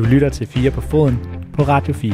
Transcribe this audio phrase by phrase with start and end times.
[0.00, 1.18] Du lytter til 4 på foden
[1.52, 2.12] på Radio 4.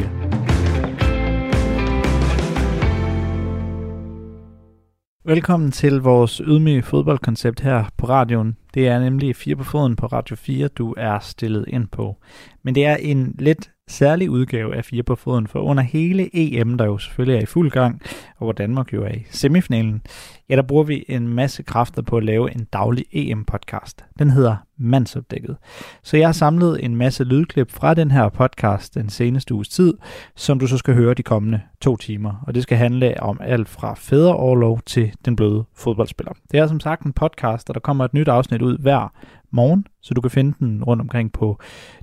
[5.24, 8.56] Velkommen til vores ydmyge fodboldkoncept her på radioen.
[8.74, 12.16] Det er nemlig 4 på foden på Radio 4, du er stillet ind på.
[12.62, 16.78] Men det er en lidt særlig udgave af 4 på foden, for under hele EM,
[16.78, 18.02] der jo selvfølgelig er i fuld gang,
[18.36, 20.02] og hvor Danmark jo er i semifinalen,
[20.48, 24.04] ja, der bruger vi en masse kræfter på at lave en daglig EM-podcast.
[24.18, 25.56] Den hedder Mandsopdækket.
[26.02, 29.94] Så jeg har samlet en masse lydklip fra den her podcast den seneste uges tid,
[30.36, 32.44] som du så skal høre de kommende to timer.
[32.46, 36.32] Og det skal handle om alt fra fædreårlov til den bløde fodboldspiller.
[36.52, 39.12] Det er som sagt en podcast, og der kommer et nyt afsnit ud hver
[39.56, 41.60] morgen, så du kan finde den rundt omkring på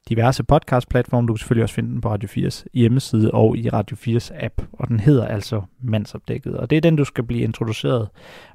[0.10, 1.28] diverse podcast-platforme.
[1.28, 4.62] Du kan selvfølgelig også finde den på Radio 4's hjemmeside og i Radio 4's app,
[4.74, 6.58] og den hedder altså Mandsopdækket.
[6.58, 8.10] Og det er den, du skal blive introduceret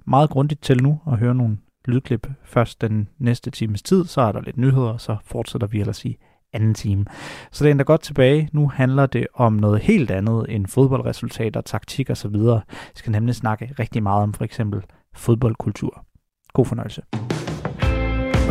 [0.07, 4.33] meget grundigt til nu og høre nogle lydklip først den næste times tid, så er
[4.33, 6.17] der lidt nyheder, og så fortsætter vi ellers i
[6.53, 7.05] anden time.
[7.53, 8.49] Så det er endda godt tilbage.
[8.53, 12.37] Nu handler det om noget helt andet end fodboldresultater, taktik osv.
[12.37, 12.61] Vi
[12.95, 14.83] skal nemlig snakke rigtig meget om for eksempel
[15.15, 16.05] fodboldkultur.
[16.53, 17.03] God fornøjelse.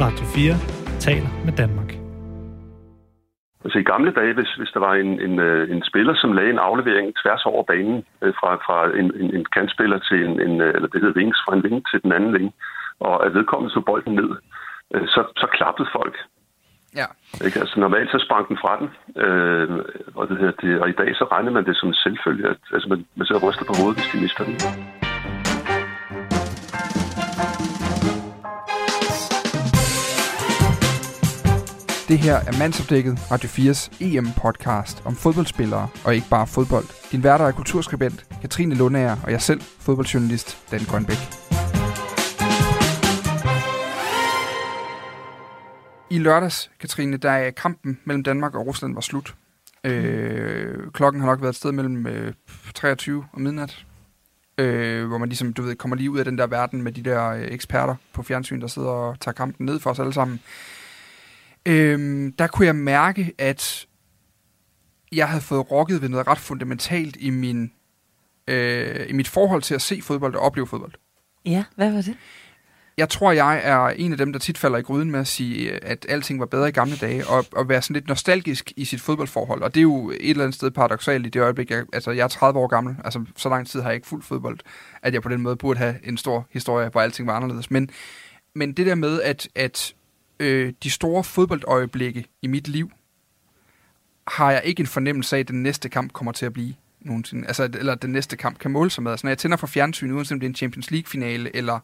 [0.05, 0.53] Radio 4
[0.99, 1.91] taler med Danmark.
[3.63, 6.49] Altså i gamle dage, hvis, hvis der var en, en, øh, en spiller, som lagde
[6.49, 10.61] en aflevering tværs over banen øh, fra, fra en, en, en kantspiller til en, en,
[10.61, 12.49] øh, eller det hedder wings, fra en wing til den anden wing,
[12.99, 14.29] og at vedkommende så bolden ned,
[15.13, 16.15] så, så klappede folk.
[16.99, 17.07] Ja.
[17.45, 17.59] Ikke?
[17.59, 18.89] Altså normalt så sprang den fra den,
[19.23, 19.69] øh,
[20.15, 22.61] og, det hedder det, og i dag så regner man det som en selvfølge, at
[22.73, 24.55] altså, man, man så ryster på hovedet, hvis de mister den.
[32.07, 36.85] Det her er Mandsopdækket, Radio 4's EM-podcast om fodboldspillere og ikke bare fodbold.
[37.11, 41.17] Din værter er kulturskribent Katrine Lundager og jeg selv, fodboldjournalist Dan Grønbæk.
[46.09, 49.35] I lørdags, Katrine, der er kampen mellem Danmark og Rusland var slut.
[49.83, 52.33] Øh, klokken har nok været et sted mellem øh,
[52.75, 53.85] 23 og midnat.
[54.57, 57.01] Øh, hvor man ligesom, du ved, kommer lige ud af den der verden med de
[57.01, 60.39] der øh, eksperter på fjernsyn, der sidder og tager kampen ned for os alle sammen.
[61.67, 63.87] Øh, der kunne jeg mærke, at
[65.11, 67.71] jeg havde fået rokket ved noget ret fundamentalt i, min,
[68.47, 70.93] øh, i mit forhold til at se fodbold og opleve fodbold.
[71.45, 72.17] Ja, hvad var det?
[72.97, 75.83] Jeg tror, jeg er en af dem, der tit falder i gryden med at sige,
[75.83, 79.01] at alting var bedre i gamle dage, og, og være sådan lidt nostalgisk i sit
[79.01, 79.61] fodboldforhold.
[79.61, 82.23] Og det er jo et eller andet sted paradoxalt i det øjeblik, jeg, altså jeg
[82.23, 84.59] er 30 år gammel, altså så lang tid har jeg ikke fuldt fodbold,
[85.01, 87.71] at jeg på den måde burde have en stor historie, hvor alting var anderledes.
[87.71, 87.89] Men,
[88.55, 89.93] men det der med, at, at
[90.39, 92.91] øh, de store fodboldøjeblikke i mit liv,
[94.27, 97.47] har jeg ikke en fornemmelse af, at den næste kamp kommer til at blive nogensinde.
[97.47, 99.11] Altså, eller den næste kamp kan måle sig med.
[99.11, 101.79] Altså, når jeg tænder for fjernsyn, uanset om det er en Champions League-finale, eller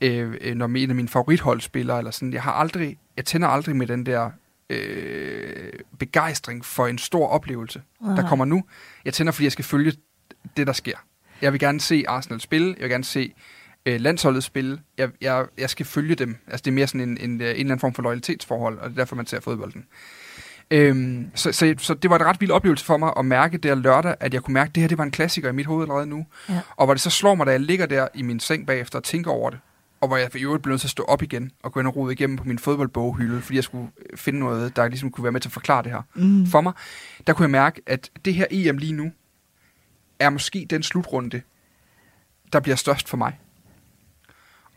[0.00, 3.48] øh, øh, når en af mine favorithold spiller, eller sådan, jeg har aldrig, jeg tænder
[3.48, 4.30] aldrig med den der
[4.70, 8.16] øh, begejstring for en stor oplevelse, Nej.
[8.16, 8.64] der kommer nu.
[9.04, 9.92] Jeg tænder, fordi jeg skal følge
[10.56, 10.96] det, der sker.
[11.40, 13.34] Jeg vil gerne se Arsenal spille, jeg vil gerne se
[13.86, 14.80] øh, landsholdet spille.
[14.98, 16.36] Jeg, jeg, jeg skal følge dem.
[16.46, 18.96] Altså, det er mere sådan en, en, en eller anden form for loyalitetsforhold, og det
[18.96, 19.84] er derfor, man ser fodbolden.
[20.70, 23.74] Øhm, så, så, så det var et ret vild oplevelse for mig at mærke der
[23.74, 25.84] lørdag, at jeg kunne mærke, at det her det var en klassiker i mit hoved
[25.84, 26.26] allerede nu.
[26.48, 26.60] Ja.
[26.76, 29.04] Og hvor det så slår mig, da jeg ligger der i min seng bagefter og
[29.04, 29.58] tænker over det,
[30.00, 31.88] og hvor jeg i øvrigt blev nødt til at stå op igen og gå ind
[31.88, 35.24] og rode igennem på min fodboldboghylde, fordi jeg skulle øh, finde noget, der ligesom kunne
[35.24, 36.46] være med til at forklare det her Mm.
[36.46, 36.72] for mig.
[37.26, 39.12] Der kunne jeg mærke, at det her EM lige nu,
[40.18, 41.40] er måske den slutrunde,
[42.52, 43.38] der bliver størst for mig.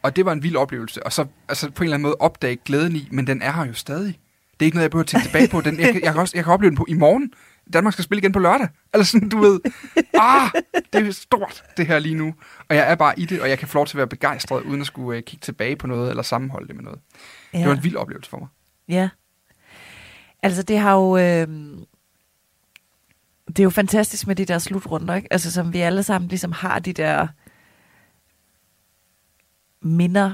[0.06, 1.04] Og det var en vild oplevelse.
[1.06, 3.66] Og så altså på en eller anden måde opdage glæden i, men den er her
[3.66, 4.20] jo stadig.
[4.54, 5.62] Det er ikke noget, jeg behøver at tænke tilbage på.
[5.62, 7.32] Den, jeg, kan- jeg, kan også, jeg kan opleve den på i morgen.
[7.74, 8.68] Danmark skal spille igen på lørdag.
[8.94, 9.60] Eller sådan, du ved.
[10.20, 10.50] Ah,
[10.94, 12.34] det er stort, det her lige nu.
[12.70, 14.62] Og jeg er bare i det, og jeg kan få lov til at være begejstret,
[14.64, 17.00] uden at skulle uh, kigge tilbage på noget, eller sammenholde det med noget.
[17.54, 17.60] Ja.
[17.60, 18.48] Det var en vild oplevelse for mig.
[18.90, 19.10] Ja.
[20.44, 21.18] Altså, det har jo...
[21.18, 21.48] Øh,
[23.48, 25.28] det er jo fantastisk med de der slutrunder, ikke?
[25.34, 27.28] Altså, som vi alle sammen ligesom har de der
[29.86, 30.34] minder,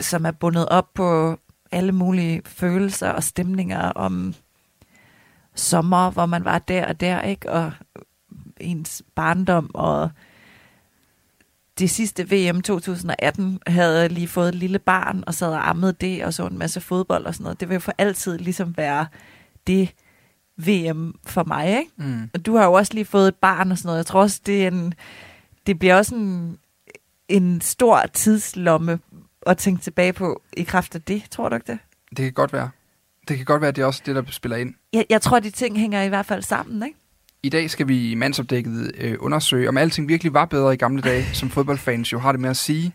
[0.00, 1.38] som er bundet op på
[1.72, 4.34] alle mulige følelser og stemninger om
[5.54, 7.52] sommer, hvor man var der og der, ikke?
[7.52, 7.72] Og
[8.60, 10.10] ens barndom og
[11.78, 15.92] det sidste VM 2018 havde jeg lige fået et lille barn og sad og ammede
[15.92, 17.60] det og så en masse fodbold og sådan noget.
[17.60, 19.06] Det vil jo for altid ligesom være
[19.66, 19.94] det
[20.56, 21.90] VM for mig, ikke?
[21.96, 22.30] Mm.
[22.34, 23.98] Og du har jo også lige fået et barn og sådan noget.
[23.98, 24.94] Jeg tror også, det, er en,
[25.66, 26.58] det bliver også en,
[27.28, 28.98] en stor tidslomme
[29.46, 31.22] at tænke tilbage på i kraft af det.
[31.30, 31.78] Tror du ikke det?
[32.10, 32.70] Det kan godt være.
[33.28, 34.74] Det kan godt være, at det er også det, der spiller ind.
[34.92, 36.98] Jeg, jeg tror, de ting hænger i hvert fald sammen, ikke?
[37.42, 41.02] I dag skal vi i mandsopdækket øh, undersøge, om alting virkelig var bedre i gamle
[41.02, 42.92] dage, som fodboldfans jo har det med at sige.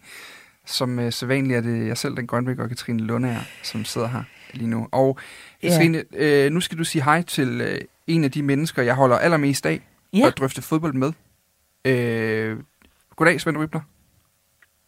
[0.65, 4.24] Som øh, sædvanligt er det jeg selv, den Grønbæk og Katrine Lundager, som sidder her
[4.53, 4.88] lige nu.
[4.91, 5.18] Og
[5.62, 9.18] Katrine, øh, nu skal du sige hej til øh, en af de mennesker, jeg holder
[9.18, 9.81] allermest af
[10.13, 10.27] Ja.
[10.27, 11.13] at drøfte fodbold med.
[11.85, 12.57] Øh,
[13.15, 13.81] goddag, Svend Rybner.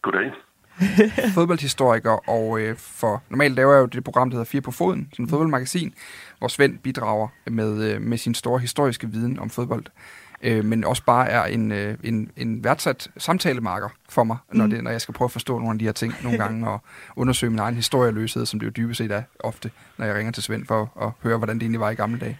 [0.06, 0.32] Goddag.
[1.34, 5.08] fodboldhistoriker, og øh, for normalt laver jeg jo det program, der hedder Fire på Foden,
[5.12, 5.94] sådan et fodboldmagasin,
[6.38, 9.84] hvor Svend bidrager med, øh, med sin store historiske viden om fodbold.
[10.42, 14.70] Øh, men også bare er en, øh, en, en værdsat samtalemarker for mig, når, Mm.
[14.70, 16.80] det, når jeg skal prøve at forstå nogle af de her ting nogle gange, og
[17.16, 20.42] undersøge min egen historieløshed, som det jo dybest set er ofte, når jeg ringer til
[20.42, 22.38] Svend for at høre, hvordan det egentlig var i gamle dage.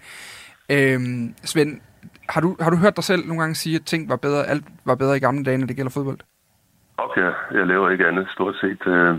[0.68, 1.80] Øh, Svend,
[2.28, 4.64] har du, har du hørt dig selv nogle gange sige, at ting var bedre, alt
[4.84, 6.18] var bedre i gamle dage, når det gælder fodbold?
[6.98, 8.82] Okay, jeg laver ikke andet stort set.
[8.86, 9.14] Øh,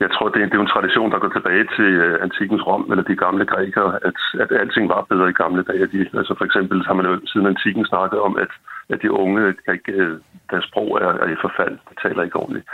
[0.00, 2.84] jeg tror, det er, det er en tradition, der går tilbage til øh, antikens Rom,
[2.90, 5.86] eller de gamle grækere, at, at alting var bedre i gamle dage.
[5.86, 8.52] De, altså for eksempel har man jo siden antikken snakket om, at,
[8.88, 10.18] at de unge, kan ikke, øh,
[10.50, 12.66] deres sprog er, er i forfald, de taler ikke ordentligt.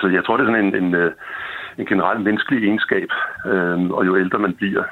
[0.00, 0.94] Så jeg tror, det er sådan en, en,
[1.78, 3.08] en generel menneskelig egenskab,
[3.96, 4.84] og jo ældre man bliver,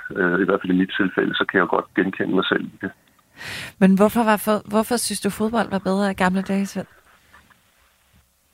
[0.42, 2.90] i hvert fald i mit tilfælde, så kan jeg godt genkende mig selv i det.
[3.78, 6.86] Men hvorfor, var hvorfor synes du, fodbold var bedre i gamle dage, Svend?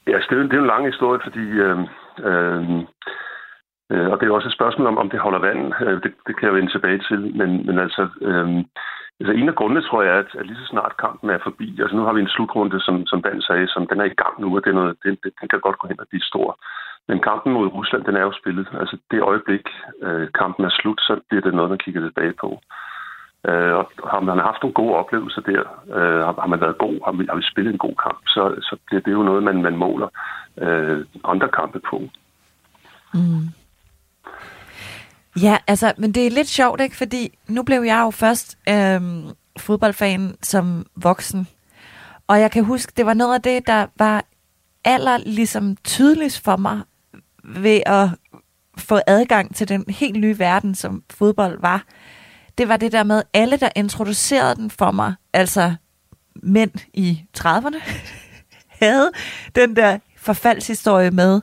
[0.08, 1.44] Ja, altså, det er, det er en lang historie, fordi...
[1.66, 1.78] Øh,
[2.28, 2.62] øh,
[3.92, 5.72] øh, og det er også et spørgsmål om, om det holder vand.
[5.86, 7.20] Øh, det, det kan jeg vende tilbage til.
[7.40, 8.48] Men, men altså, øh,
[9.20, 11.80] altså, en af grundene, tror jeg, er, at, at lige så snart kampen er forbi,
[11.80, 14.34] altså nu har vi en slutrunde, som, som Dan sagde, som den er i gang
[14.40, 16.58] nu, og det er noget, det, det, den kan godt gå hen og blive stor.
[17.08, 18.68] Men kampen mod Rusland, den er jo spillet.
[18.80, 19.66] Altså det øjeblik,
[20.02, 22.60] øh, kampen er slut, så bliver det noget, man kigger tilbage på.
[23.48, 25.62] Øh, og har man haft nogle gode oplevelser der,
[25.98, 28.42] øh, har, har man været god, har vi, har vi spillet en god kamp, så,
[28.60, 30.08] så bliver det jo noget, man, man måler
[30.58, 32.02] øh, andre kampe på.
[33.14, 33.44] Mm.
[35.42, 36.96] Ja, altså, men det er lidt sjovt, ikke?
[36.96, 39.00] Fordi nu blev jeg jo først øh,
[39.58, 41.48] fodboldfan som voksen.
[42.26, 44.24] Og jeg kan huske, det var noget af det, der var
[44.84, 46.80] aller ligesom tydeligst for mig
[47.44, 48.08] ved at
[48.78, 51.84] få adgang til den helt nye verden, som fodbold var.
[52.58, 55.74] Det var det der med alle, der introducerede den for mig, altså
[56.42, 57.82] mænd i 30'erne,
[58.82, 59.10] havde
[59.54, 61.40] den der forfaldshistorie med,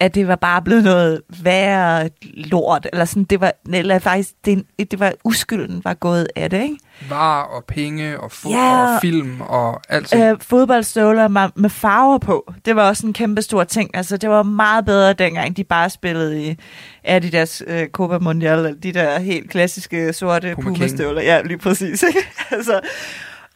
[0.00, 4.64] at det var bare blevet noget værre lort, eller sådan, det var, eller faktisk, det,
[4.90, 6.76] det var uskylden var gået af det, ikke?
[7.08, 8.94] Var og penge og fod Ja.
[8.94, 10.30] og film og alt det.
[10.32, 13.90] Øh, fodboldstøvler med, med farver på, det var også en kæmpe stor ting.
[13.94, 16.56] Altså, det var meget bedre dengang, de bare spillede i
[17.04, 20.76] Adidas øh, Copa Mundial, de der helt klassiske sorte Puma King.
[20.76, 21.22] Puma-støvler.
[21.22, 22.02] Ja, lige præcis.
[22.02, 22.18] Ikke?
[22.56, 22.80] altså,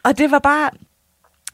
[0.03, 0.69] og det var bare,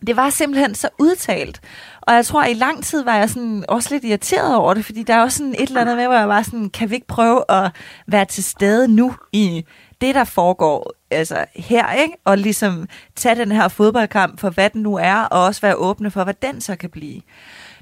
[0.07, 1.61] det var simpelthen så udtalt.
[2.01, 4.85] Og jeg tror, at i lang tid var jeg sådan også lidt irriteret over det,
[4.85, 6.95] fordi der er også sådan et eller andet med, hvor jeg var sådan, kan vi
[6.95, 7.71] ikke prøve at
[8.07, 9.65] være til stede nu i
[10.01, 12.13] det, der foregår altså her, ikke?
[12.25, 16.11] Og ligesom tage den her fodboldkamp for, hvad den nu er, og også være åbne
[16.11, 17.21] for, hvad den så kan blive.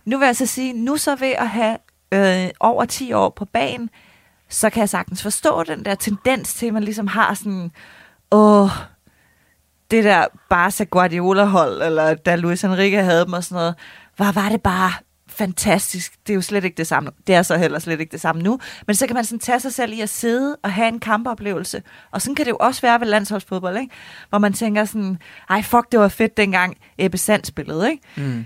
[0.06, 1.78] Nu vil jeg så sige, nu så ved at have
[2.12, 3.90] øh, over 10 år på banen,
[4.50, 7.72] så kan jeg sagtens forstå den der tendens til, at man ligesom har sådan,
[8.32, 8.70] åh,
[9.92, 13.76] det der Barca Guardiola-hold, eller da Luis Enrique havde dem og sådan noget,
[14.18, 14.92] var, var det bare
[15.28, 16.14] fantastisk.
[16.28, 17.12] Det er jo slet ikke det samme.
[17.28, 18.60] Det er så heller slet ikke det samme nu.
[18.88, 21.84] Men så kan man sådan tage sig selv i at sidde og have en kampoplevelse.
[22.12, 23.94] Og sådan kan det jo også være ved landsholdsfodbold, ikke?
[24.30, 25.18] Hvor man tænker sådan,
[25.50, 28.04] ej fuck, det var fedt dengang Ebbe Sand spillede, ikke?
[28.18, 28.46] Mm.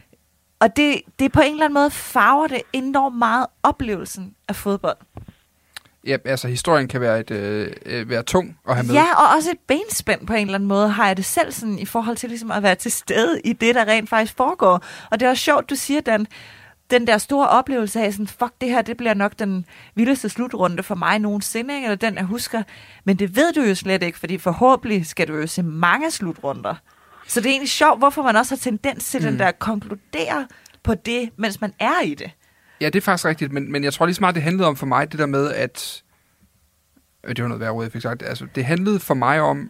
[0.59, 4.97] Og det, det på en eller anden måde farver det enormt meget oplevelsen af fodbold.
[6.07, 8.93] Ja, altså historien kan være, et, øh, øh, være tung at have med.
[8.95, 11.79] Ja, og også et benspænd på en eller anden måde, har jeg det selv sådan,
[11.79, 14.83] i forhold til ligesom at være til stede i det, der rent faktisk foregår.
[15.11, 16.27] Og det er også sjovt, du siger, Dan,
[16.91, 20.83] den der store oplevelse af sådan, fuck, det her, det bliver nok den vildeste slutrunde
[20.83, 21.85] for mig nogensinde, ikke?
[21.85, 22.63] eller den, jeg husker.
[23.03, 26.75] Men det ved du jo slet ikke, fordi forhåbentlig skal du jo se mange slutrunder.
[27.27, 29.25] Så det er egentlig sjovt, hvorfor man også har tendens til mm.
[29.25, 30.47] den der at konkludere
[30.83, 32.31] på det, mens man er i det.
[32.81, 34.75] Ja, det er faktisk rigtigt, men, men jeg tror lige så meget, det handlede om
[34.75, 36.03] for mig, det der med, at...
[37.23, 38.23] Øh, det var noget værre ord, jeg fik sagt.
[38.23, 39.69] Altså, det handlede for mig om,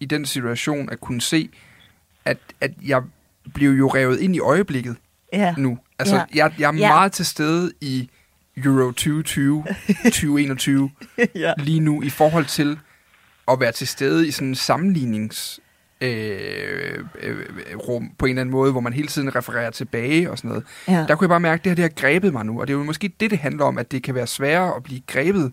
[0.00, 1.50] i den situation, at kunne se,
[2.24, 3.02] at, at jeg
[3.54, 4.96] blev jo revet ind i øjeblikket
[5.32, 5.54] Ja.
[5.58, 5.78] nu.
[5.98, 6.24] Altså, Ja.
[6.34, 6.88] jeg, jeg er Ja.
[6.88, 8.10] meget til stede i
[8.56, 9.64] Euro 2020,
[10.04, 10.90] 2021,
[11.34, 11.52] ja.
[11.58, 12.78] lige nu, i forhold til
[13.48, 15.60] at være til stede i sådan en sammenlignings
[16.00, 20.38] øh, øh, rum på en eller anden måde, hvor man hele tiden refererer tilbage og
[20.38, 20.64] sådan noget.
[20.88, 21.04] ja.
[21.08, 22.74] Der kunne jeg bare mærke, at det her det har grebet mig nu, og det
[22.74, 25.52] er jo måske det, det handler om, at det kan være sværere at blive grebet,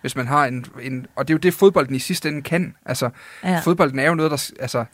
[0.00, 0.66] hvis man har en...
[0.82, 2.74] en og det er jo det, fodbolden i sidste ende kan.
[2.86, 3.10] Altså,
[3.44, 3.60] ja.
[3.60, 4.50] fodbolden er jo noget, der...
[4.60, 4.84] Altså,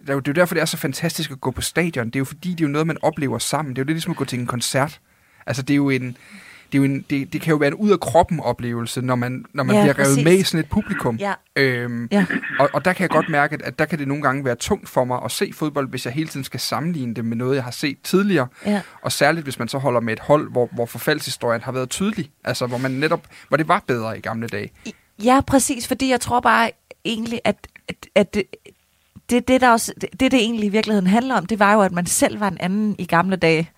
[0.00, 2.06] det er, jo, det er jo derfor, det er så fantastisk at gå på stadion.
[2.06, 3.74] Det er jo fordi, det er jo noget, man oplever sammen.
[3.74, 5.00] Det er jo lidt ligesom at gå til en koncert.
[5.46, 6.16] Altså, det er jo en...
[6.72, 9.14] det, er jo en, det, det kan jo være en ud af kroppen oplevelse, når
[9.14, 10.24] man, når man Ja, bliver revet præcis.
[10.24, 11.16] med i sådan et publikum.
[11.16, 11.32] Ja.
[11.56, 12.26] Øhm, Ja.
[12.60, 14.54] og, og der kan jeg godt mærke, at, at der kan det nogle gange være
[14.56, 17.54] tungt for mig at se fodbold, hvis jeg hele tiden skal sammenligne det med noget,
[17.54, 18.46] jeg har set tidligere.
[18.66, 18.80] Ja.
[19.02, 22.30] Og særligt, hvis man så holder med et hold, hvor, hvor forfaldshistorien har været tydelig.
[22.44, 24.70] Altså, hvor man netop, hvor det var bedre i gamle dage.
[25.24, 26.70] Ja, præcis, fordi jeg tror bare
[27.04, 27.56] egentlig, at,
[27.88, 28.42] at, at det,
[29.30, 31.80] det, det, der også, det, det, det egentlig i virkeligheden handler om, det var jo,
[31.82, 33.70] at man selv var en anden i gamle dage.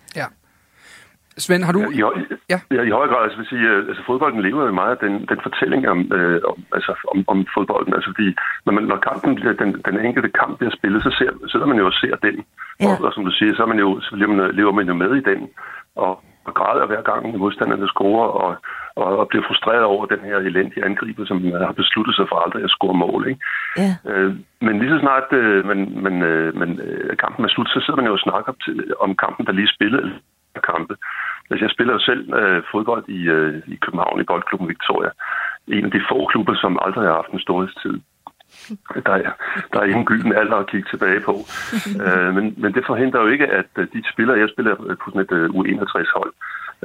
[1.41, 1.45] Ja.
[1.47, 1.81] Svend, har du...
[1.99, 2.59] I, høj- Ja.
[2.77, 5.15] ja, i høj grad, altså, vil sige, øh, altså fodbolden lever jo meget af den,
[5.33, 7.95] den fortælling om, øh, om, altså, om, om fodbolden.
[7.97, 8.29] Altså, fordi,
[8.67, 11.79] når, man, når kampen, bliver- den, den enkelte kamp bliver spillet, så ser, sidder man
[11.83, 12.37] jo og ser den.
[12.81, 12.87] Ja.
[12.89, 14.95] Og, og, som du siger, så, er man jo, så lever, man, lever man jo
[14.95, 15.41] med i den.
[15.97, 16.13] Og,
[16.45, 18.51] og græder hver gang modstanderne scorer, og,
[18.97, 22.37] og, og bliver frustreret over den her elendige angriber, som man har besluttet sig for
[22.45, 23.23] aldrig at score mål.
[23.29, 23.41] Ikke?
[23.77, 24.31] Ja, Øh,
[24.67, 27.97] men lige så snart øh, man, man, øh, man, øh, kampen er slut, så sidder
[28.01, 30.13] man jo og snakker til, om kampen, der lige spillede
[30.71, 30.95] kampe.
[31.51, 35.11] Altså, jeg spiller jo selv øh, fodbold i, øh, i København i Boldklubben Victoria.
[35.69, 38.01] En af de få klubber, som aldrig har haft en storhedstid.
[39.07, 39.33] Der er,
[39.73, 41.35] der er ingen gylden alder at kigge tilbage på.
[42.05, 45.27] øh, men, men det forhindrer jo ikke, at øh, de spillere, jeg spiller på sådan
[45.27, 46.33] et øh, U61-hold,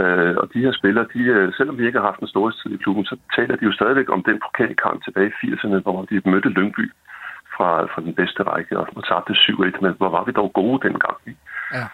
[0.03, 2.84] øh, og de her spillere, de, øh, selvom vi ikke har haft en storhedstid i
[2.84, 6.50] klubben, så taler de jo stadigvæk om den pokalkamp tilbage i 80'erne, hvor de mødte
[6.50, 6.91] Lyngby
[7.55, 10.79] fra, fra den bedste række og, og tabte 7-1, men hvor var vi dog gode
[10.88, 11.17] dengang.
[11.27, 11.39] Ikke?
[11.74, 11.86] Ja.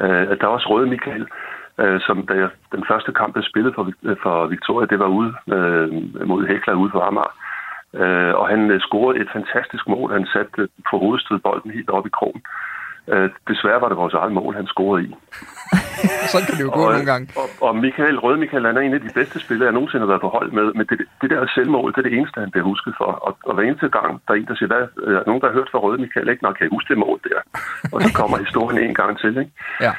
[0.00, 1.26] Øh, der er også Røde Michael,
[1.78, 3.84] øh, som da jeg, den første kamp, jeg spillede for,
[4.22, 5.88] for Victoria, det var ude øh,
[6.26, 7.34] mod Hekla ude på Amager.
[7.94, 10.12] Øh, og han øh, scorede et fantastisk mål.
[10.12, 12.42] Han satte øh, på hovedstød bolden helt op i krogen.
[12.44, 12.77] Øh,
[13.50, 15.10] desværre var det vores eget mål, han scorede i.
[16.32, 17.26] Sådan kan det jo gå og, nogle gange.
[17.40, 20.12] Og, og Michael, Røde Michael, han er en af de bedste spillere, jeg nogensinde har
[20.12, 20.66] været på hold med.
[20.78, 23.10] Men det, det der selvmål, det er det eneste, han bliver husket for.
[23.26, 25.58] Og, og hver eneste gang, der er en, der siger, hvad, øh, nogen, der har
[25.58, 26.42] hørt fra Røde Michael, ikke?
[26.44, 27.40] Nå, kan jeg huske det mål der?
[27.92, 29.52] Og så kommer historien en gang til, ikke?
[29.80, 29.92] Ja.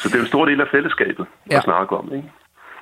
[0.00, 1.60] Så det er jo en stor del af fællesskabet at Ja.
[1.60, 2.30] snakke om, ikke?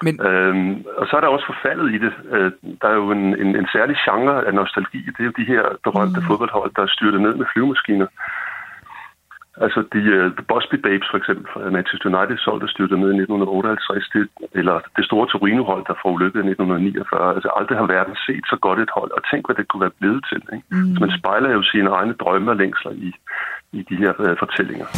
[0.06, 2.12] Men Øhm, og så er der også forfaldet i det.
[2.34, 5.00] Øh, der er jo en, en, en særlig genre af nostalgi.
[5.14, 6.26] Det er jo de her berømte mm.
[6.26, 8.06] fodboldhold, der er styrtet ned med flyvemaskiner.
[9.64, 13.10] Altså de uh, The Busby Babes for eksempel fra Manchester United hold, der styrtede ned
[13.12, 14.22] i 1958, det,
[14.60, 17.34] eller det store Torino-hold, der forulykkede i 1949.
[17.36, 19.98] Altså aldrig har verden set så godt et hold, og tænk, hvad det kunne være
[20.00, 20.42] blevet til.
[20.56, 20.66] Ikke?
[20.70, 20.94] Mm.
[20.94, 23.10] Så man spejler jo sine egne drømme og længsler i,
[23.78, 24.88] i de her uh, fortællinger.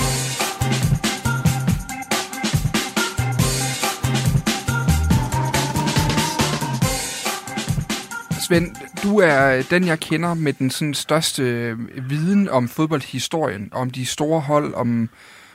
[8.47, 11.79] Svend, du er den, jeg kender med den sådan største øh,
[12.11, 15.09] viden om fodboldhistorien, om de store hold, om,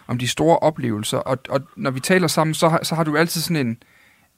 [0.08, 1.18] om de store oplevelser.
[1.18, 3.78] Og, og når vi taler sammen, så har, så har du altid sådan en,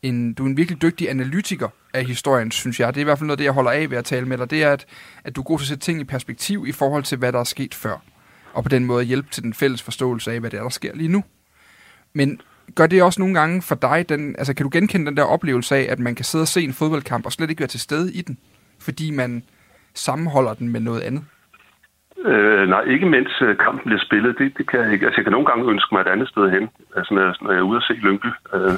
[0.02, 2.88] en, du er en virkelig dygtig analytiker af historien, synes jeg.
[2.88, 4.50] Det er i hvert fald noget, det jeg holder af ved at tale med dig.
[4.50, 4.86] Det er, at,
[5.24, 7.40] at du er god til at sætte ting i perspektiv i forhold til, hvad der
[7.40, 8.04] er sket før.
[8.54, 10.96] Og på den måde hjælpe til den fælles forståelse af, hvad det er, der sker
[10.96, 11.24] lige nu.
[12.14, 12.42] Men
[12.76, 15.76] gør det også nogle gange for dig, den, altså kan du genkende den der oplevelse
[15.76, 18.14] af, at man kan sidde og se en fodboldkamp og slet ikke være til stede
[18.14, 18.38] i den,
[18.82, 19.44] fordi man
[19.94, 21.24] sammenholder den med noget andet?
[22.26, 24.38] Øh, nej, ikke mens øh, kampen bliver spillet.
[24.40, 25.06] Det, det kan jeg ikke.
[25.06, 27.52] Altså, jeg kan nogle gange ønske mig et andet sted hen, altså, når, jeg, når
[27.52, 28.78] jeg er ude og se Lyngby øh,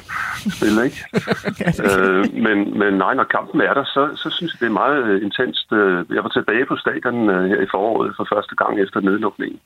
[0.56, 1.00] spille, ikke?
[1.86, 5.04] øh, men, men nej, når kampen er der, så, så synes jeg, det er meget
[5.04, 5.72] øh, intenst.
[5.72, 9.60] Øh, Jeg var tilbage på stadion øh, her i foråret for første gang efter nedlukningen.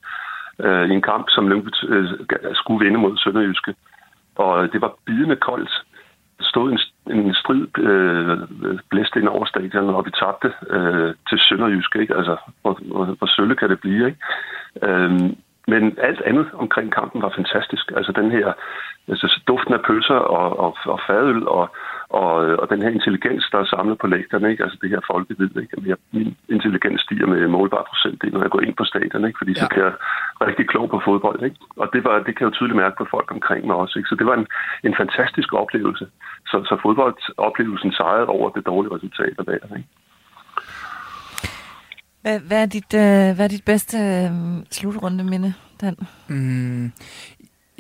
[0.65, 2.09] Øh, I en kamp, som Lyngby øh,
[2.55, 3.75] skulle vinde mod Sønderjyske.
[4.37, 5.71] Og det var bidende koldt.
[6.39, 6.79] Der stod en,
[7.17, 8.39] en strid øh,
[8.91, 11.97] blæst ind over stadion, og vi tabte øh, til Sønderjysk.
[11.97, 12.17] Ikke?
[12.17, 14.19] Altså, hvor, hvor, hvor sølle kan det blive, ikke?
[14.83, 17.93] Øhm, men alt andet omkring kampen var fantastisk.
[17.97, 18.53] Altså den her
[19.09, 21.71] altså, duften af pølser og, og, og fadøl og,
[22.11, 24.62] og, og den her intelligens, der er samlet på lægterne, ikke?
[24.64, 25.73] altså det her folkevid, ikke?
[25.73, 29.38] Jamen, jeg, min intelligens stiger med målbar procent, når jeg går ind på stadion, ikke?
[29.40, 29.61] fordi ja.
[29.61, 29.95] så kan jeg
[30.47, 31.43] rigtig klog på fodbold.
[31.49, 31.57] Ikke?
[31.83, 33.95] Og det, var, det kan jeg jo tydeligt mærke på folk omkring mig også.
[33.99, 34.09] Ikke?
[34.09, 34.47] Så det var en,
[34.88, 36.07] en fantastisk oplevelse.
[36.50, 39.76] Så, så fodboldoplevelsen sejrede over det dårlige resultat af hver.
[39.76, 39.88] Ikke?
[42.23, 44.31] Hvad, hvad, er, dit, øh, hvad er dit bedste øh,
[44.71, 45.97] slutrunde minde, Dan?
[46.29, 46.93] Mm,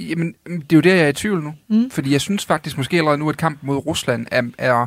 [0.08, 1.54] jamen, det er jo der, jeg er i tvivl nu.
[1.68, 1.90] Mm.
[1.90, 4.86] Fordi jeg synes faktisk måske allerede nu, at kampen mod Rusland er, er,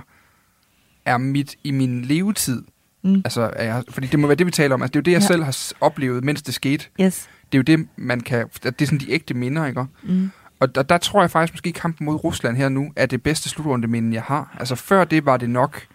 [1.05, 2.63] er mit i min levetid.
[3.03, 3.15] Mm.
[3.15, 4.81] Altså, er jeg, fordi det må være det, vi taler om.
[4.81, 5.27] Altså, det er jo det, jeg Ja.
[5.27, 6.85] selv har oplevet, mens det skete.
[7.01, 7.29] Yes.
[7.51, 8.47] Det er jo det, man kan...
[8.63, 9.85] Det er sådan de ægte minder, ikke?
[10.03, 10.31] Mm.
[10.59, 13.49] Og der, der tror jeg faktisk måske, kampen mod Rusland her nu er det bedste
[13.49, 14.55] slutrundeminde, jeg har.
[14.59, 15.87] Altså før det var det nok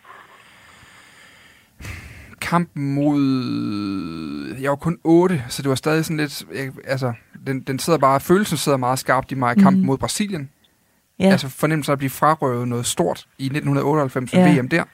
[2.41, 3.21] kampen mod...
[4.61, 6.45] Jeg var kun 8, så det var stadig sådan lidt...
[6.55, 7.13] Jeg, altså,
[7.49, 8.21] den, den sidder bare...
[8.21, 9.57] Følelsen sidder meget skarpt i mig.
[9.57, 9.87] Kampen Mhm.
[9.87, 10.50] mod Brasilien.
[11.19, 11.25] Ja.
[11.31, 14.61] Altså fornemmelsen af at blive frarøvet noget stort i 1998 Ja.
[14.61, 14.85] VM der.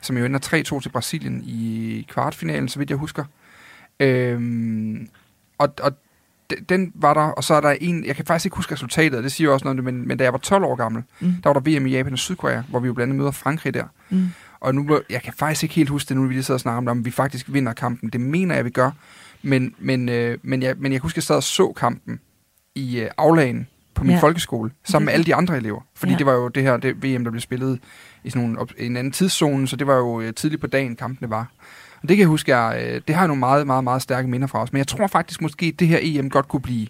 [0.00, 0.40] Som jo ender
[0.76, 3.24] 3-2 til Brasilien i kvartfinalen, så vidt jeg husker.
[4.00, 5.08] Øhm,
[5.58, 5.92] og, og
[6.68, 9.32] den, var der, og så er der en, jeg kan faktisk ikke huske resultatet, det
[9.32, 11.32] siger også noget, men, men da jeg var 12 år gammel, mm.
[11.42, 13.74] der var der VM i Japan og Sydkorea, hvor vi jo blandt andet møder Frankrig
[13.74, 13.84] der.
[14.10, 14.28] Mm.
[14.60, 16.78] Og nu, jeg kan faktisk ikke helt huske det, nu vi lige sidder og snakker
[16.78, 18.08] om det, om vi faktisk vinder kampen.
[18.10, 18.90] Det mener jeg, vi gør.
[19.42, 22.20] Men, men, øh, men, jeg, men jeg kan huske, at jeg sad og så kampen
[22.74, 24.20] i øh, aflagen på min ja.
[24.20, 25.80] folkeskole, sammen med alle de andre elever.
[25.94, 26.18] Fordi ja.
[26.18, 27.80] det var jo det her det VM, der blev spillet
[28.24, 31.30] i sådan nogle, en anden tidszone, så det var jo øh, tidligt på dagen, kampene
[31.30, 31.50] var.
[32.02, 34.28] Og det kan jeg huske, jeg, øh, det har jeg nogle meget, meget, meget stærke
[34.28, 34.72] minder fra os.
[34.72, 36.86] Men jeg tror faktisk måske, at det her EM godt kunne blive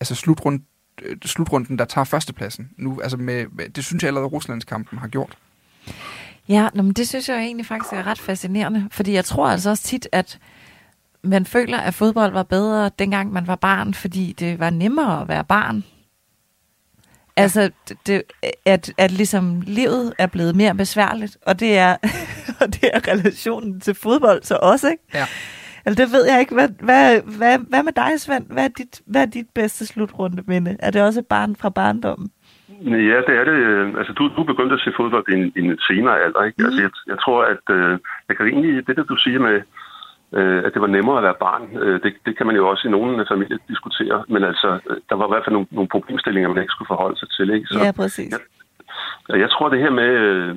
[0.00, 0.60] altså slutrund,
[1.02, 2.70] øh, slutrunden, der tager førstepladsen.
[2.76, 5.38] Nu, altså med, det synes jeg allerede, Ruslands kampen har gjort.
[6.48, 9.82] Ja, men det synes jeg egentlig faktisk er ret fascinerende, fordi jeg tror altså også
[9.82, 10.38] tit, at
[11.24, 15.28] man føler, at fodbold var bedre, dengang man var barn, fordi det var nemmere at
[15.28, 15.84] være barn.
[17.36, 17.70] Altså,
[18.06, 18.22] det,
[18.66, 21.96] at, at ligesom livet er blevet mere besværligt, og det er,
[22.60, 25.02] og det er relationen til fodbold så også, ikke?
[25.14, 25.26] Ja.
[25.84, 26.54] Altså, det ved jeg ikke.
[26.54, 28.46] Hvad, hvad, hvad, hvad med dig, Svend?
[28.50, 30.76] Hvad er dit, hvad er dit bedste slutrunde minde?
[30.78, 32.30] Er det også et barn fra barndommen?
[33.10, 33.58] Ja, det er det.
[33.98, 36.56] Altså, du, du begyndte at se fodbold i en, i en senere alder, ikke?
[36.58, 36.64] Mm.
[36.64, 39.60] Altså, jeg, jeg tror, at øh, jeg kan egentlig, det der du siger med,
[40.38, 42.88] øh, at det var nemmere at være barn, øh, det, det kan man jo også
[42.88, 46.48] i nogle familier diskutere, men altså, øh, der var i hvert fald nogle, nogle problemstillinger,
[46.48, 47.66] man ikke skulle forholde sig til, ikke?
[47.66, 48.32] Så, ja, præcis.
[49.28, 50.56] Jeg, jeg tror, det her med, øh,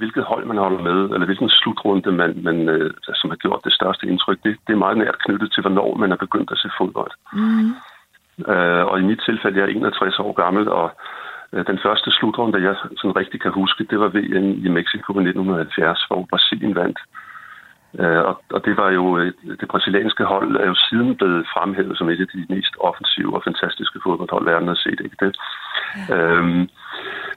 [0.00, 2.56] hvilket hold man holder med, eller hvilken slutrunde, man, man,
[3.14, 6.12] som har gjort det største indtryk, det, det er meget nært knyttet til, hvornår man
[6.12, 7.12] er begyndt at se fodbold.
[7.32, 7.70] Mm.
[8.52, 10.90] Øh, og i mit tilfælde, jeg er 61 år gammel, og
[11.52, 16.04] den første slutrunde, jeg sådan rigtig kan huske, det var VM i Mexico i 1970,
[16.08, 16.98] hvor Brasilien vandt.
[17.98, 19.04] Øh, og, og det var jo,
[19.60, 23.42] det brasilianske hold er jo siden blevet fremhævet som et af de mest offensive og
[23.44, 25.00] fantastiske fodboldhold, verden har set.
[25.04, 25.36] Ikke det?
[26.08, 26.16] Ja.
[26.16, 26.68] Øhm,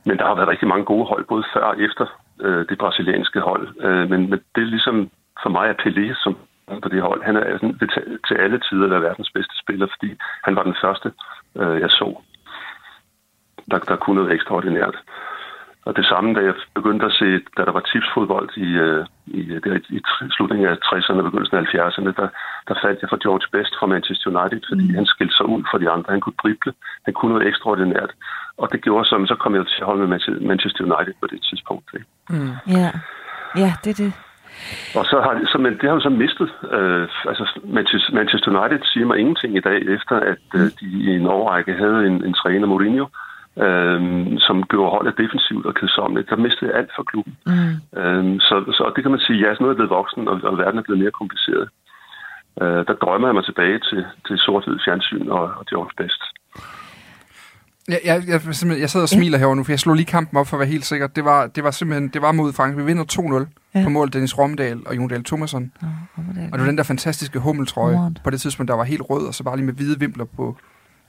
[0.06, 2.06] men der har været rigtig mange gode hold, både før og efter
[2.42, 3.66] øh, det brasilianske hold.
[3.86, 5.10] Øh, men, men det er ligesom
[5.44, 6.38] for mig at Pelé, som
[6.84, 7.80] på det hold, han er sådan,
[8.28, 10.10] til alle tider været verdens bedste spiller, fordi
[10.44, 11.12] han var den første,
[11.60, 12.22] øh, jeg så,
[13.72, 14.98] der, der kunne noget ekstraordinært.
[15.86, 19.42] Og det samme, da jeg begyndte at se, da der var tipsfodbold i, øh, i,
[19.64, 20.00] der, i
[20.36, 22.28] slutningen af 60'erne og begyndelsen af 70'erne, der,
[22.68, 24.96] der faldt jeg for George Best fra Manchester United, fordi mm.
[24.96, 26.12] han skilte sig ud fra de andre.
[26.16, 26.74] Han kunne drible,
[27.06, 28.12] han kunne noget ekstraordinært.
[28.58, 30.20] Og det gjorde så, så kom jeg til at holde med
[30.52, 31.88] Manchester United på det tidspunkt.
[31.94, 32.08] Ikke?
[32.30, 32.54] Mm.
[32.78, 32.90] Ja.
[33.64, 34.14] ja, det er det.
[34.98, 36.50] Og så har, så, men det har jo så mistet.
[36.72, 37.44] Øh, altså
[38.20, 42.08] Manchester United siger mig ingenting i dag, efter at øh, de i en årrække havde
[42.08, 43.06] en, en træner, Mourinho,
[43.66, 46.30] øhm, som gjorde holdet defensivt og kedsommeligt.
[46.30, 47.34] Der mistede alt for klubben.
[47.46, 48.00] Mm.
[48.00, 50.80] Øhm, så, så det kan man sige, ja, nu er blevet voksen, og, og verden
[50.80, 51.70] er blevet mere kompliceret.
[52.62, 56.22] Øh, der drømmer jeg mig tilbage til, til sort-hvid fjernsyn og, og George Best.
[57.94, 58.40] Jeg, jeg, jeg,
[58.84, 60.70] jeg sidder og smiler herovre nu, for jeg slog lige kampen op for at være
[60.70, 61.08] helt sikker.
[61.08, 62.86] Det var, det var simpelthen det var mod Frankrig.
[62.86, 63.84] Vi vinder 2-0 ja.
[63.84, 65.72] på mål Dennis Romdal og Jon Dahl Thomasson.
[65.82, 69.28] Ja, og det var den der fantastiske hummeltrøje på det tidspunkt, der var helt rød,
[69.28, 70.58] og så bare lige med hvide vimpler på,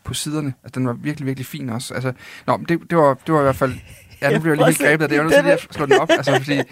[0.04, 0.54] på siderne.
[0.64, 1.94] Altså, den var virkelig, virkelig fin også.
[1.94, 2.12] Altså,
[2.46, 3.74] nå, det, det, var, det var i hvert fald...
[4.22, 5.16] Ja, nu bliver jeg lige helt grebet af det.
[5.16, 6.10] Jeg var nødt til at slå den op.
[6.10, 6.62] Altså, fordi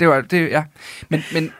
[0.00, 0.20] det var...
[0.20, 0.64] Det, ja.
[1.08, 1.52] Men, men,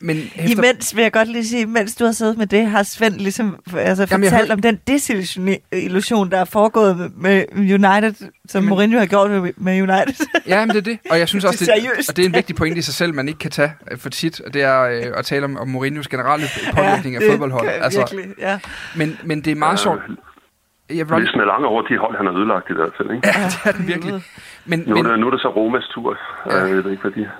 [0.00, 0.58] men efter...
[0.58, 3.56] Imens vil jeg godt lige sige, mens du har siddet med det, har Svend ligesom
[3.76, 8.14] altså, Jamen, fortalt om den desillusion, der er foregået med United,
[8.48, 10.26] som Jamen, Mourinho har gjort med United.
[10.46, 10.98] ja, men det er det.
[11.10, 13.14] Og jeg synes også, det, det og det er en vigtig pointe i sig selv,
[13.14, 15.68] man ikke kan tage øh, for tit, og det er øh, at tale om, om
[15.68, 17.68] Mourinhos generelle påvirkning ja, af fodboldhold.
[17.68, 18.58] Altså, virkelig, ja.
[18.96, 20.00] men, men det er meget sjovt.
[20.90, 21.20] Jeg vil...
[21.20, 23.10] Listen er lang over de hold, han har ødelagt i hvert fald.
[23.10, 23.28] Ikke?
[23.28, 24.14] Ja, det er den virkelig.
[24.70, 25.06] Men, nu, men...
[25.06, 26.18] Er det, nu er det så Romas tur.
[26.46, 26.56] Ja.
[26.56, 27.30] Jeg ved ikke, hvad de...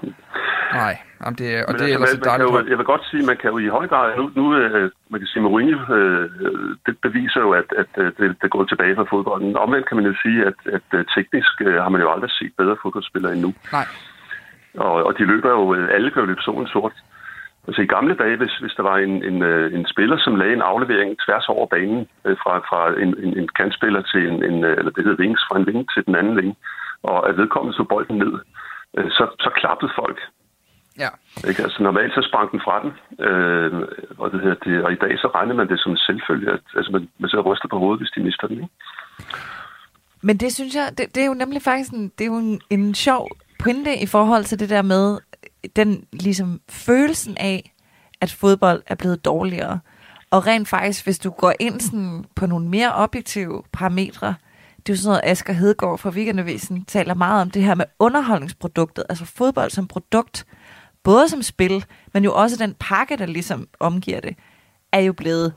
[0.72, 2.50] Nej, jamen det, og men det er altså, ellers dejligt.
[2.50, 4.16] Jo, jeg vil godt sige, man kan jo i høj grad...
[4.16, 6.30] Nu, nu øh, man kan sige, Mourinho, øh,
[6.86, 9.56] det beviser jo, at, at det, det er gået tilbage fra fodbolden.
[9.56, 13.32] Omvendt kan man jo sige, at, at teknisk har man jo aldrig set bedre fodboldspillere
[13.32, 13.54] endnu.
[13.72, 13.86] Nej.
[14.84, 15.62] Og, og de løber jo...
[15.96, 16.92] Alle kan jo løbe solen sort.
[17.66, 20.52] Altså i gamle dage, hvis, hvis der var en, en, øh, en spiller, som lagde
[20.52, 24.64] en aflevering tværs over banen øh, fra, fra en, en, en kantspiller til en, en,
[24.64, 26.56] øh, eller det hedder vings, fra en vinge til den anden vinge,
[27.02, 28.32] og at vedkommende så bolden ned,
[28.96, 30.18] øh, så, så klappede folk.
[30.98, 31.10] Ja.
[31.48, 31.62] Ikke?
[31.62, 32.92] Altså normalt så sprang den fra den,
[33.26, 33.72] øh,
[34.18, 36.64] og, det hedder det, og i dag så regner man det som en selvfølge, at
[36.76, 38.56] altså, man, man så ryster på hovedet, hvis de mister den.
[38.56, 38.74] Ikke?
[40.22, 42.60] Men det synes jeg, det, det er jo nemlig faktisk en, det er jo en,
[42.70, 43.28] en sjov
[43.62, 45.18] pointe i forhold til det der med,
[45.76, 47.74] den ligesom følelsen af,
[48.20, 49.80] at fodbold er blevet dårligere.
[50.30, 54.34] Og rent faktisk, hvis du går ind sådan på nogle mere objektive parametre,
[54.76, 57.84] det er jo sådan noget, Asger Hedegaard fra Weekendavisen taler meget om det her med
[57.98, 60.46] underholdningsproduktet, altså fodbold som produkt,
[61.02, 64.36] både som spil, men jo også den pakke, der ligesom omgiver det,
[64.92, 65.52] er jo blevet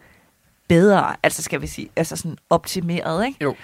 [0.68, 3.44] bedre, altså skal vi sige, altså sådan optimeret, ikke?
[3.44, 3.56] Jo.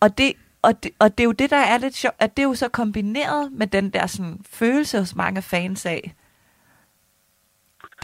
[0.00, 2.42] Og det, og det, og det er jo det, der er lidt sjovt, at det
[2.42, 6.14] er jo så kombineret med den der sådan, følelse hos mange fans af,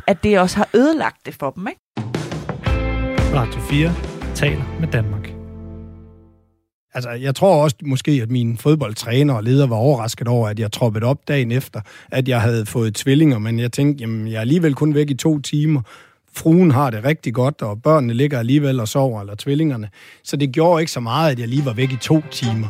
[0.07, 1.81] at det også har ødelagt det for dem, ikke?
[3.35, 3.95] Radio 4
[4.35, 5.31] taler med Danmark.
[6.95, 10.73] Altså, jeg tror også måske, at min fodboldtræner og leder var overrasket over, at jeg
[10.73, 14.40] troppede op dagen efter, at jeg havde fået tvillinger, men jeg tænkte, jamen, jeg er
[14.40, 15.83] alligevel kun væk i to timer.
[16.37, 19.88] Fruen har det rigtig godt, og børnene ligger alligevel og sover, eller tvillingerne.
[20.22, 22.68] Så det gjorde ikke så meget, at jeg lige var væk i to timer.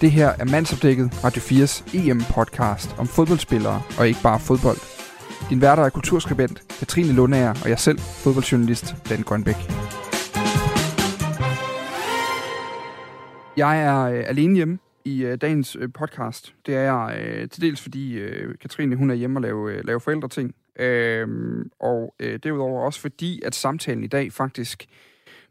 [0.00, 4.78] Det her er mandsopdækket Radio 4's EM-podcast om fodboldspillere og ikke bare fodbold.
[5.50, 9.70] Din værter er kulturskribent Katrine Lundager og jeg selv, fodboldjournalist Dan Grønbæk.
[13.56, 16.54] Jeg er øh, alene hjemme i øh, dagens øh, podcast.
[16.66, 19.84] Det er jeg øh, til dels, fordi øh, Katrine hun er hjemme og lave, øh,
[19.84, 20.54] lave forældreting.
[20.78, 21.28] Øh,
[21.80, 24.86] og øh, derudover også fordi, at samtalen i dag faktisk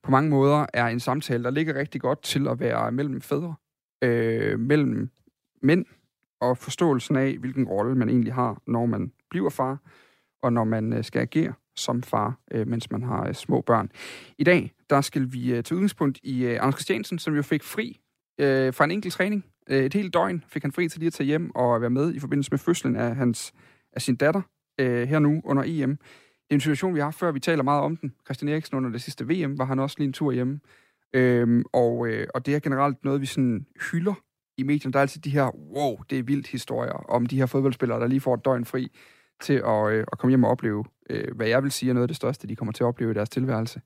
[0.04, 3.56] på mange måder er en samtale, der ligger rigtig godt til at være mellem fædre
[4.02, 5.10] øh, mellem
[5.62, 5.86] mænd
[6.42, 9.78] og forståelsen af, hvilken rolle man egentlig har, når man bliver far,
[10.42, 13.92] og når man øh, skal agere som far, øh, mens man har øh, små børn.
[14.38, 17.64] I dag, der skal vi øh, til udgangspunkt i øh, Anders Christiansen, som jo fik
[17.64, 18.00] fri
[18.40, 19.46] øh, fra en enkelt træning.
[19.70, 22.14] Øh, et helt døgn fik han fri til lige at tage hjem og være med
[22.14, 23.54] i forbindelse med fødslen af, hans,
[23.94, 24.42] af sin datter
[24.80, 25.98] øh, her nu under EM.
[26.48, 28.14] Det er en situation, vi har haft før, vi taler meget om den.
[28.26, 30.60] Christian Eriksen under det sidste VM var han også lige en tur hjemme.
[31.14, 34.14] Øhm, og, øh, og det er generelt noget, vi sådan hylder
[34.58, 34.94] i medierne.
[34.94, 38.08] Der er altid de her, wow, det er vildt historier om de her fodboldspillere, der
[38.08, 38.92] lige får et døgn fri
[39.42, 42.04] til at, øh, at komme hjem og opleve, øh, hvad jeg vil sige er noget
[42.04, 43.82] af det største, de kommer til at opleve i deres tilværelse.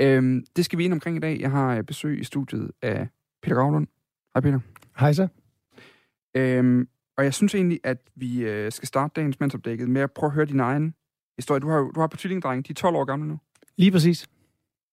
[0.00, 1.40] Øhm, det skal vi ind omkring i dag.
[1.40, 3.08] Jeg har øh, besøg i studiet af
[3.46, 3.86] Peter Gravlund.
[4.34, 4.60] Hej Peter.
[4.98, 5.28] Hej så.
[6.34, 10.28] Øhm, og jeg synes egentlig, at vi øh, skal starte dagens mandsopdækket med at prøve
[10.28, 10.94] at høre din egen
[11.36, 11.60] historie.
[11.60, 13.38] Du har, du har på tvillingdreng, de er 12 år gamle nu.
[13.76, 14.26] Lige præcis.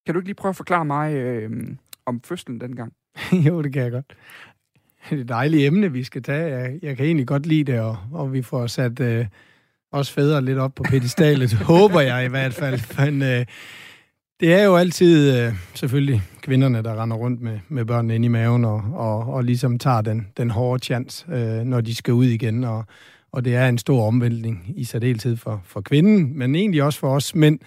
[0.06, 1.52] Kan du ikke lige prøve at forklare mig øh,
[2.06, 2.94] om fødslen dengang?
[3.48, 4.16] jo, det kan jeg godt.
[5.10, 6.58] Det er et dejligt emne, vi skal tage.
[6.58, 9.26] Jeg, jeg kan egentlig godt lide det, og, og vi får sat øh,
[9.92, 13.06] os fædre lidt op på pedestalet, håber jeg i hvert fald.
[13.06, 13.46] Men øh,
[14.40, 18.28] det er jo altid øh, selvfølgelig kvinderne, der render rundt med, med børnene ind i
[18.28, 22.26] maven, og, og, og ligesom tager den, den hårde chance, øh, når de skal ud
[22.26, 22.64] igen.
[22.64, 22.86] Og,
[23.32, 27.16] og det er en stor omvæltning i særdeleshed for, for kvinden, men egentlig også for
[27.16, 27.60] os mænd.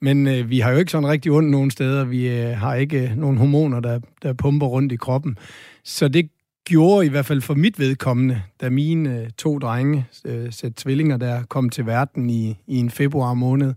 [0.00, 2.04] Men øh, vi har jo ikke sådan rigtig ondt nogen steder.
[2.04, 5.38] Vi øh, har ikke øh, nogen hormoner, der, der pumper rundt i kroppen.
[5.84, 6.30] Så det
[6.64, 11.16] gjorde i hvert fald for mit vedkommende, da mine øh, to drenge, øh, sæt tvillinger
[11.16, 13.74] der, kom til verden i, i en februar måned.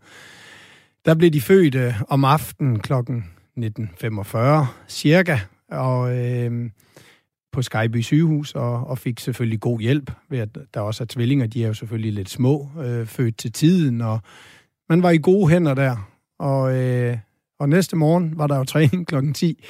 [1.05, 3.25] Der blev de født øh, om aftenen klokken
[3.59, 4.37] 19.45
[4.87, 5.37] cirka,
[5.71, 6.69] og øh,
[7.51, 11.47] på Skyby sygehus, og, og fik selvfølgelig god hjælp ved, at der også er tvillinger.
[11.47, 14.19] De er jo selvfølgelig lidt små, øh, født til tiden, og
[14.89, 16.09] man var i gode hænder der.
[16.39, 17.17] Og, øh,
[17.59, 19.63] og næste morgen var der jo træning klokken 10.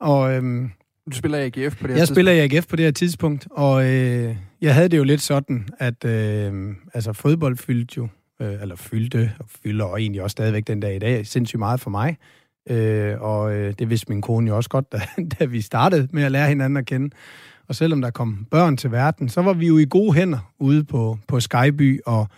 [0.00, 0.68] Og, øh,
[1.10, 1.98] du spiller i AGF på det her jeg tidspunkt?
[1.98, 5.20] Jeg spiller i AGF på det her tidspunkt, og øh, jeg havde det jo lidt
[5.20, 8.08] sådan, at øh, altså, fodbold fyldte jo,
[8.42, 11.80] øh, eller fyldte, og fylder og egentlig også stadigvæk den dag i dag, sindssygt meget
[11.80, 12.16] for mig.
[12.70, 15.00] Øh, og øh, det vidste min kone jo også godt, da,
[15.40, 17.10] da vi startede med at lære hinanden at kende.
[17.68, 20.84] Og selvom der kom børn til verden, så var vi jo i gode hænder ude
[20.84, 22.28] på, på Skyby, og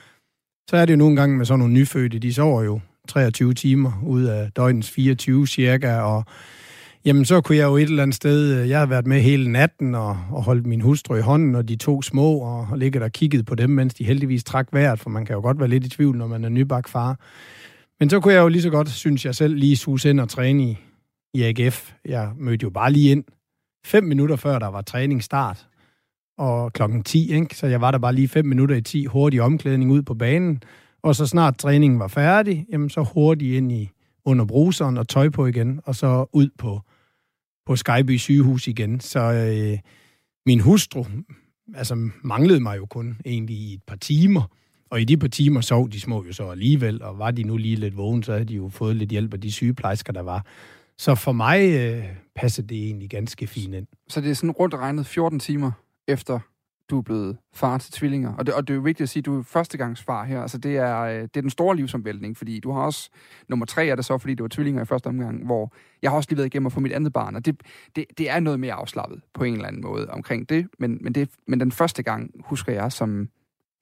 [0.70, 3.92] så er det jo nogle gange med sådan nogle nyfødte, de sover jo 23 timer
[4.06, 6.24] ud af døgnens 24 cirka, og
[7.04, 9.52] jamen så kunne jeg jo et eller andet sted, øh, jeg har været med hele
[9.52, 13.02] natten og, og holdt min hustru i hånden, og de to små, og, og ligget
[13.02, 15.68] og kigget på dem, mens de heldigvis trak vejret, for man kan jo godt være
[15.68, 17.18] lidt i tvivl, når man er nybagt far.
[18.00, 20.28] Men så kunne jeg jo lige så godt, synes jeg selv, lige suse ind og
[20.28, 20.78] træne i,
[21.34, 21.92] i AGF.
[22.04, 23.24] Jeg mødte jo bare lige ind,
[23.86, 25.66] fem minutter før der var træningsstart,
[26.38, 27.56] og klokken 10, ikke?
[27.56, 30.62] så jeg var der bare lige 5 minutter i 10, hurtig omklædning ud på banen,
[31.02, 33.90] og så snart træningen var færdig, jamen så hurtigt ind i
[34.24, 36.80] under bruseren og tøj på igen, og så ud på,
[37.66, 39.00] på Skyby sygehus igen.
[39.00, 39.78] Så øh,
[40.46, 41.04] min hustru
[41.74, 44.42] altså, manglede mig jo kun egentlig i et par timer,
[44.90, 47.56] og i de par timer sov de små jo så alligevel, og var de nu
[47.56, 50.46] lige lidt vågen, så havde de jo fået lidt hjælp af de sygeplejersker, der var.
[50.98, 52.04] Så for mig øh,
[52.36, 53.86] passede det egentlig ganske fint ind.
[54.08, 55.72] Så det er sådan rundt regnet 14 timer
[56.08, 56.40] efter
[56.90, 58.34] du er blevet far til tvillinger.
[58.34, 60.42] Og det, og det er jo vigtigt at sige, at du er førstegangsfar her.
[60.42, 63.10] Altså det er, det er den store livsomvæltning, fordi du har også,
[63.48, 66.16] nummer tre er det så, fordi du var tvillinger i første omgang, hvor jeg har
[66.16, 67.60] også lige været igennem at få mit andet barn, og det,
[67.96, 71.12] det, det er noget mere afslappet på en eller anden måde omkring det, men, men,
[71.12, 73.28] det, men den første gang husker jeg som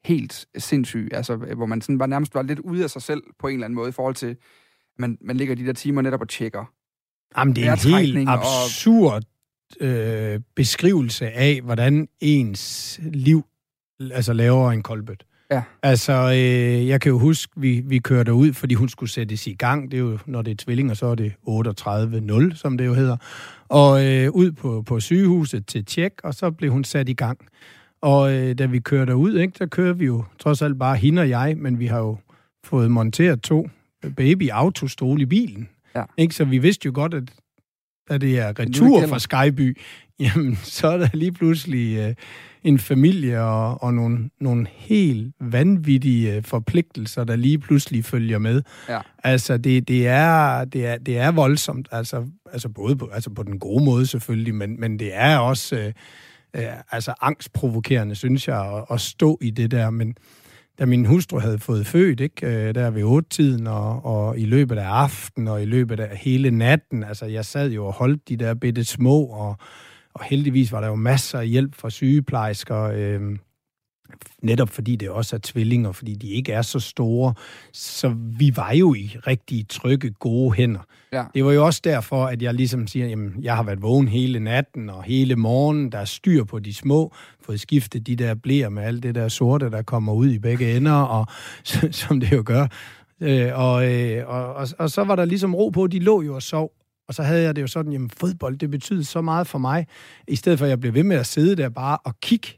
[0.04, 3.48] helt sindssyg, altså hvor man sådan var nærmest var lidt ude af sig selv på
[3.48, 4.36] en eller anden måde i forhold til,
[4.98, 6.64] man, man ligger de der timer netop og tjekker.
[7.38, 9.22] Jamen, det er en helt absurd
[9.80, 13.44] øh, beskrivelse af, hvordan ens liv
[14.00, 15.24] altså, laver en kolbøt.
[15.50, 15.62] Ja.
[15.82, 19.52] Altså, øh, jeg kan jo huske, vi, vi kørte ud, fordi hun skulle sættes i
[19.52, 19.90] gang.
[19.90, 21.32] Det er jo, når det er tvillinger, så er det
[22.52, 23.16] 38-0, som det jo hedder.
[23.68, 27.38] Og øh, ud på, på sygehuset til tjek, og så blev hun sat i gang.
[28.00, 31.22] Og øh, da vi kører derud, ikke, der kører vi jo trods alt bare hende
[31.22, 32.16] og jeg, men vi har jo
[32.64, 33.68] fået monteret to
[34.16, 35.68] baby autostol i bilen.
[35.94, 36.04] Ja.
[36.16, 36.34] Ikke?
[36.34, 37.24] Så vi vidste jo godt, at
[38.08, 39.78] da det er retur fra Skyby,
[40.20, 42.14] jamen, så er der lige pludselig øh,
[42.64, 48.62] en familie og, og nogle, nogle helt vanvittige øh, forpligtelser, der lige pludselig følger med.
[48.88, 49.00] Ja.
[49.24, 53.42] Altså, det, det, er, det, er, det er voldsomt, altså, altså både på, altså på
[53.42, 55.92] den gode måde selvfølgelig, men, men det er også øh,
[56.54, 60.16] øh, altså angstprovokerende, synes jeg, at, at stå i det der, men
[60.78, 64.78] da min hustru havde fået født, ikke, øh, der ved otte-tiden, og, og i løbet
[64.78, 68.36] af aftenen, og i løbet af hele natten, altså jeg sad jo og holdt de
[68.36, 69.56] der bitte små, og,
[70.14, 73.20] og heldigvis var der jo masser af hjælp fra sygeplejersker, øh,
[74.42, 77.34] netop fordi det også er tvillinger, fordi de ikke er så store.
[77.72, 80.80] Så vi var jo i rigtig trygge, gode hænder.
[81.12, 81.24] Ja.
[81.34, 84.40] Det var jo også derfor, at jeg ligesom siger, jamen, jeg har været vågen hele
[84.40, 88.68] natten og hele morgen, der er styr på de små, fået skiftet de der blæer
[88.68, 91.26] med alt det der sorte, der kommer ud i begge ender, og
[91.90, 92.66] som det jo gør.
[93.20, 96.34] Øh, og, øh, og, og, og så var der ligesom ro på, de lå jo
[96.34, 96.72] og sov.
[97.08, 99.86] Og så havde jeg det jo sådan, jamen fodbold, det betyder så meget for mig,
[100.28, 102.48] i stedet for at jeg blev ved med at sidde der bare og kigge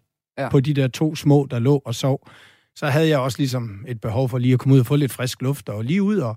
[0.43, 0.49] ja.
[0.49, 2.29] på de der to små, der lå og sov.
[2.77, 5.13] Så havde jeg også ligesom et behov for lige at komme ud og få lidt
[5.13, 6.37] frisk luft, og lige ud og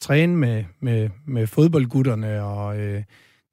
[0.00, 3.02] træne med, med, med fodboldgutterne og øh,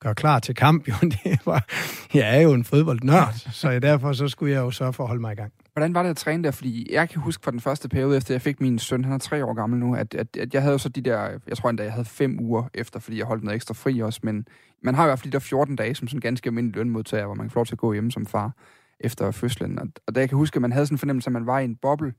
[0.02, 0.88] gøre klar til kamp.
[0.90, 1.66] Jo, det var,
[2.14, 5.22] jeg er jo en fodboldnørd, så derfor så skulle jeg jo sørge for at holde
[5.22, 5.54] mig i gang.
[5.74, 6.52] Hvordan var det at træne der?
[6.52, 9.18] Fordi jeg kan huske fra den første periode, efter jeg fik min søn, han er
[9.18, 11.70] tre år gammel nu, at, at, at jeg havde jo så de der, jeg tror
[11.70, 14.46] endda, jeg havde fem uger efter, fordi jeg holdt noget ekstra fri også, men
[14.84, 17.36] man har i hvert fald de der 14 dage, som sådan ganske almindelig lønmodtager, hvor
[17.36, 18.52] man kan få lov til at gå hjemme som far
[19.00, 19.80] efter fødslen.
[19.80, 21.60] Og, og da jeg kan huske, at man havde sådan en fornemmelse, at man var
[21.60, 22.14] i en boble,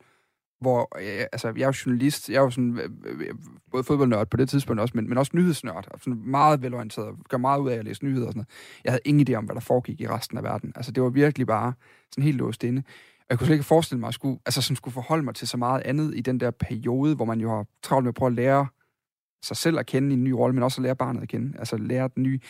[0.61, 3.35] hvor, øh, altså, jeg er jo journalist, jeg er jo sådan, øh, øh, øh,
[3.71, 7.39] både fodboldnørd på det tidspunkt også, men, men også nyhedsnørd, og sådan meget velorienteret, gør
[7.39, 8.49] meget ud af at læse nyheder og sådan noget.
[8.85, 10.73] Jeg havde ingen idé om, hvad der foregik i resten af verden.
[10.77, 11.73] Altså, det var virkelig bare
[12.13, 12.83] sådan helt låst inde.
[13.19, 15.49] Og jeg kunne slet ikke forestille mig, at skulle, altså, sådan skulle forholde mig til
[15.49, 18.27] så meget andet i den der periode, hvor man jo har travlt med at prøve
[18.27, 18.67] at lære
[19.43, 21.59] sig selv at kende i en ny rolle, men også at lære barnet at kende.
[21.59, 22.41] Altså lære den nye...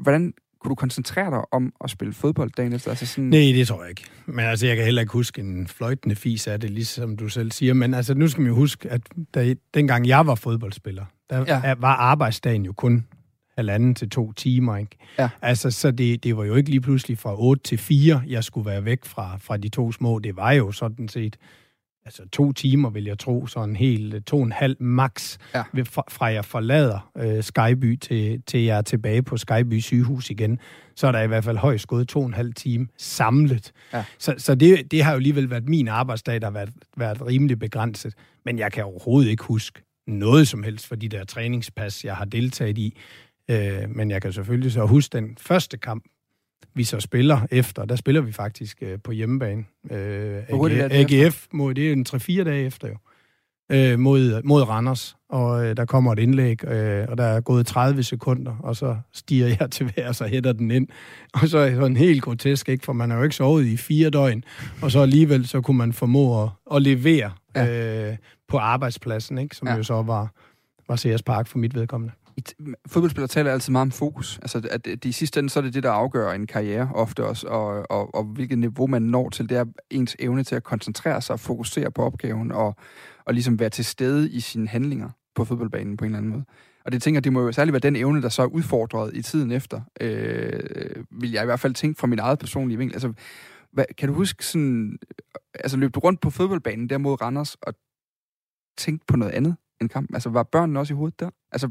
[0.00, 2.90] Hvordan kunne du koncentrere dig om at spille fodbold dagen efter?
[2.90, 3.24] Altså sådan...
[3.24, 4.04] Nej, det tror jeg ikke.
[4.26, 7.52] Men altså, jeg kan heller ikke huske en fløjtende fis af det, ligesom du selv
[7.52, 7.74] siger.
[7.74, 9.00] Men altså, nu skal man jo huske, at
[9.34, 11.74] da, dengang jeg var fodboldspiller, der ja.
[11.78, 13.06] var arbejdsdagen jo kun
[13.56, 14.96] halvanden til to timer, ikke?
[15.18, 15.28] Ja.
[15.42, 18.70] Altså, så det, det var jo ikke lige pludselig fra 8 til 4, jeg skulle
[18.70, 20.18] være væk fra, fra de to små.
[20.18, 21.36] Det var jo sådan set
[22.08, 25.62] altså to timer, vil jeg tro, så en hel to og en halv max, ja.
[25.84, 30.58] fra, fra jeg forlader øh, Skyby til, til jeg er tilbage på Skyby sygehus igen,
[30.96, 33.72] så er der i hvert fald højst gået to og en halv time samlet.
[33.92, 34.04] Ja.
[34.18, 37.58] Så, så det, det har jo alligevel været min arbejdsdag, der har været, været rimelig
[37.58, 38.14] begrænset.
[38.44, 42.24] Men jeg kan overhovedet ikke huske noget som helst for de der træningspas, jeg har
[42.24, 42.96] deltaget i.
[43.50, 46.04] Øh, men jeg kan selvfølgelig så huske den første kamp,
[46.74, 47.84] vi så spiller efter.
[47.84, 49.64] Der spiller vi faktisk øh, på hjemmebane.
[49.90, 52.96] Øh, AG, det AGF, mod, det er en 3-4 dage efter jo,
[53.72, 55.16] øh, mod, mod Randers.
[55.28, 58.96] Og øh, der kommer et indlæg, øh, og der er gået 30 sekunder, og så
[59.12, 60.88] stiger jeg til vejr, og så hætter den ind.
[61.34, 62.84] Og så er det sådan helt grotesk, ikke?
[62.84, 64.44] for man har jo ikke sovet i fire døgn,
[64.82, 68.10] og så alligevel så kunne man formå at, at levere ja.
[68.10, 68.16] øh,
[68.48, 69.56] på arbejdspladsen, ikke?
[69.56, 69.76] som ja.
[69.76, 70.32] jo så var,
[70.88, 72.12] var CS Park for mit vedkommende
[72.86, 74.38] fodboldspillere taler altid meget om fokus.
[74.42, 77.46] Altså, at de sidste ende, så er det det, der afgør en karriere ofte også,
[77.46, 81.22] og, og, og hvilket niveau man når til, det er ens evne til at koncentrere
[81.22, 82.76] sig og fokusere på opgaven, og,
[83.24, 86.44] og ligesom være til stede i sine handlinger på fodboldbanen på en eller anden måde.
[86.84, 89.22] Og det tænker det må jo særligt være den evne, der så er udfordret i
[89.22, 92.94] tiden efter, øh, vil jeg i hvert fald tænke fra min eget personlige vinkel.
[92.94, 93.12] Altså,
[93.72, 94.98] hvad, kan du huske sådan,
[95.54, 97.74] altså løb du rundt på fodboldbanen der mod Randers, og
[98.78, 99.56] tænkte på noget andet?
[99.80, 100.14] En kamp?
[100.14, 101.30] Altså, var børnene også i hovedet der?
[101.52, 101.70] Altså...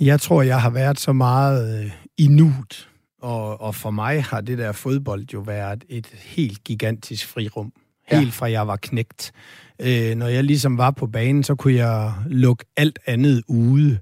[0.00, 2.88] Jeg tror, jeg har været så meget øh, i nuet,
[3.22, 7.72] og, og for mig har det der fodbold jo været et helt gigantisk frirum.
[8.08, 8.30] Helt ja.
[8.30, 9.32] fra jeg var knægt.
[9.80, 13.98] Øh, når jeg ligesom var på banen, så kunne jeg lukke alt andet ude.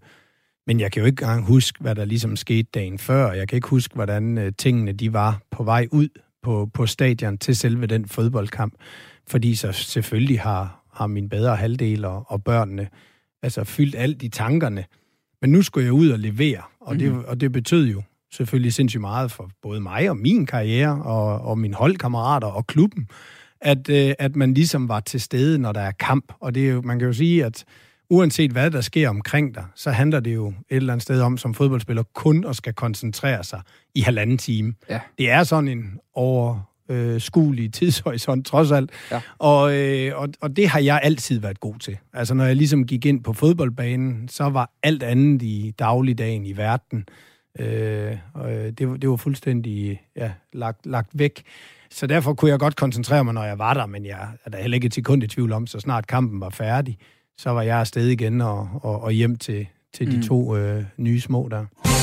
[0.66, 3.32] Men jeg kan jo ikke engang huske, hvad der ligesom skete dagen før.
[3.32, 6.08] Jeg kan ikke huske, hvordan øh, tingene de var på vej ud
[6.42, 8.74] på, på stadion til selve den fodboldkamp.
[9.28, 12.88] Fordi så selvfølgelig har, har min bedre halvdel og, og børnene
[13.42, 14.84] altså fyldt alt i tankerne.
[15.42, 16.98] Men nu skulle jeg ud og levere, og, mm.
[16.98, 17.24] det, mhm.
[17.28, 21.58] og det betød jo selvfølgelig sindssygt meget for både mig og min karriere, og, og
[21.58, 23.08] mine holdkammerater og klubben,
[23.60, 26.32] at, øh, at man ligesom var til stede, når der er kamp.
[26.40, 27.64] Og det er jo, man kan jo sige, at
[28.10, 31.38] uanset hvad der sker omkring dig, så handler det jo et eller andet sted om,
[31.38, 33.60] som fodboldspiller, kun at skal koncentrere sig
[33.94, 34.74] i halvanden time.
[34.90, 35.00] Ja.
[35.18, 38.90] Det er sådan en over øh, skuelig tidshorisont, trods alt.
[39.10, 39.20] Ja.
[39.38, 41.98] Og, øh, og, og det har jeg altid været god til.
[42.12, 46.56] Altså, når jeg ligesom gik ind på fodboldbanen, så var alt andet i dagligdagen i
[46.56, 47.08] verden
[47.58, 51.42] Øh, og øh, det, det var fuldstændig ja, lagt, lagt væk.
[51.90, 54.60] Så derfor kunne jeg godt koncentrere mig, når jeg var der, men jeg er da
[54.60, 56.98] heller ikke et sekund i tvivl om, så snart kampen var færdig,
[57.38, 60.22] så var jeg afsted igen og, og, og hjem til, til de mm.
[60.22, 61.95] to øh, nye små der.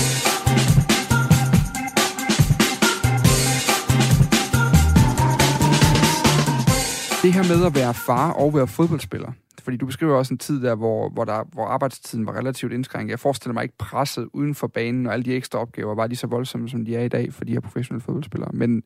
[7.24, 9.32] Det her med at være far og være fodboldspiller,
[9.62, 13.12] fordi du beskriver også en tid der, hvor, hvor, der, hvor arbejdstiden var relativt indskrænket.
[13.12, 16.18] Jeg forestiller mig ikke presset uden for banen, og alle de ekstra opgaver var lige
[16.18, 18.52] så voldsomme, som de er i dag for de her professionelle fodboldspillere.
[18.54, 18.84] Men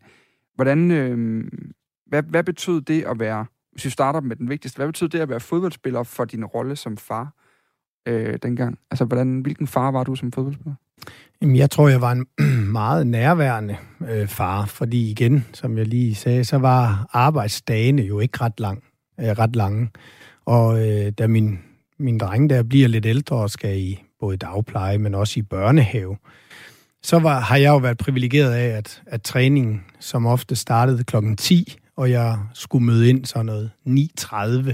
[0.56, 1.46] hvordan, øh,
[2.06, 5.20] hvad, hvad betød det at være, hvis vi starter med den vigtigste, hvad betød det
[5.20, 7.34] at være fodboldspiller for din rolle som far
[8.08, 8.80] øh, dengang?
[8.92, 10.76] Altså, hvordan, hvilken far var du som fodboldspiller?
[11.42, 12.26] Jamen, jeg tror, jeg var en
[12.80, 13.78] meget nærværende
[14.10, 18.84] øh, far, fordi igen, som jeg lige sagde, så var arbejdsdagene jo ikke ret, lang,
[19.20, 19.90] øh, ret lange.
[20.46, 21.60] Og øh, da min,
[22.00, 26.18] min dreng der bliver lidt ældre og skal i både dagpleje, men også i børnehave,
[27.04, 31.38] så var, har jeg jo været privilegeret af, at, at træningen som ofte startede klokken
[31.38, 34.74] 10, og jeg skulle møde ind sådan noget 9.30.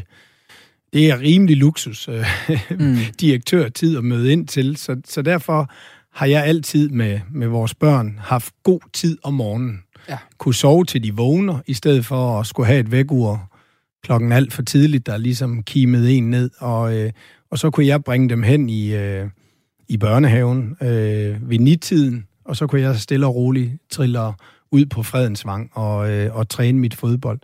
[0.93, 2.25] Det er rimelig luksus øh,
[2.79, 2.97] mm.
[3.19, 5.71] direktørtid at møde ind til, så, så derfor
[6.13, 9.83] har jeg altid med, med vores børn haft god tid om morgenen.
[10.09, 10.17] Ja.
[10.37, 13.53] Kunne sove til de vågner, i stedet for at skulle have et vækord
[14.03, 17.11] klokken alt for tidligt, der ligesom kimede en ned, og, øh,
[17.51, 19.29] og så kunne jeg bringe dem hen i, øh,
[19.87, 24.19] i børnehaven øh, ved nittiden, og så kunne jeg stille og roligt trille
[24.71, 27.39] ud på Fredensvang og, øh, og træne mit fodbold.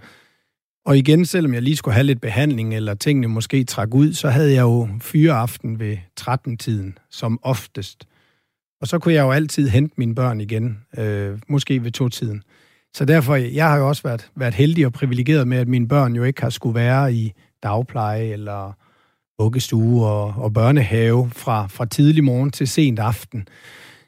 [0.85, 4.29] Og igen, selvom jeg lige skulle have lidt behandling, eller tingene måske trække ud, så
[4.29, 8.07] havde jeg jo fyreaften ved 13-tiden, som oftest.
[8.81, 12.43] Og så kunne jeg jo altid hente mine børn igen, øh, måske ved to-tiden.
[12.93, 16.15] Så derfor, jeg har jo også været, været heldig og privilegeret med, at mine børn
[16.15, 18.73] jo ikke har skulle være i dagpleje eller
[19.39, 23.47] vuggestue og, og børnehave fra, fra tidlig morgen til sent aften.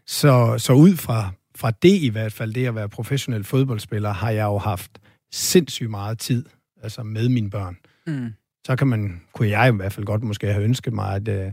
[0.07, 4.29] Så, så ud fra, fra det i hvert fald, det at være professionel fodboldspiller, har
[4.29, 4.91] jeg jo haft
[5.31, 6.45] sindssygt meget tid
[6.83, 7.77] altså med mine børn.
[8.07, 8.33] Mm.
[8.65, 11.51] Så kan man, kunne jeg i hvert fald godt måske have ønsket mig, at, øh,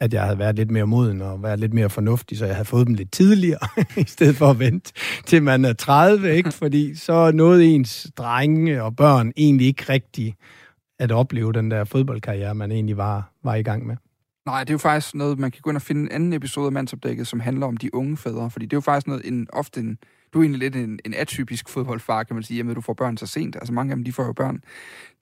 [0.00, 2.64] at jeg havde været lidt mere moden og været lidt mere fornuftig, så jeg havde
[2.66, 4.92] fået dem lidt tidligere, i stedet for at vente
[5.26, 6.52] til man er 30, ikke?
[6.52, 10.34] Fordi så nåede ens drenge og børn egentlig ikke rigtig
[10.98, 13.96] at opleve den der fodboldkarriere, man egentlig var, var i gang med.
[14.46, 16.66] Nej, det er jo faktisk noget, man kan gå ind og finde en anden episode
[16.66, 19.46] af Mandsopdækket, som handler om de unge fædre, fordi det er jo faktisk noget, en,
[19.52, 19.98] ofte en,
[20.34, 23.16] du er egentlig lidt en, en atypisk fodboldfar, kan man sige, at du får børn
[23.16, 23.56] så sent.
[23.56, 24.62] Altså mange af dem, de får jo børn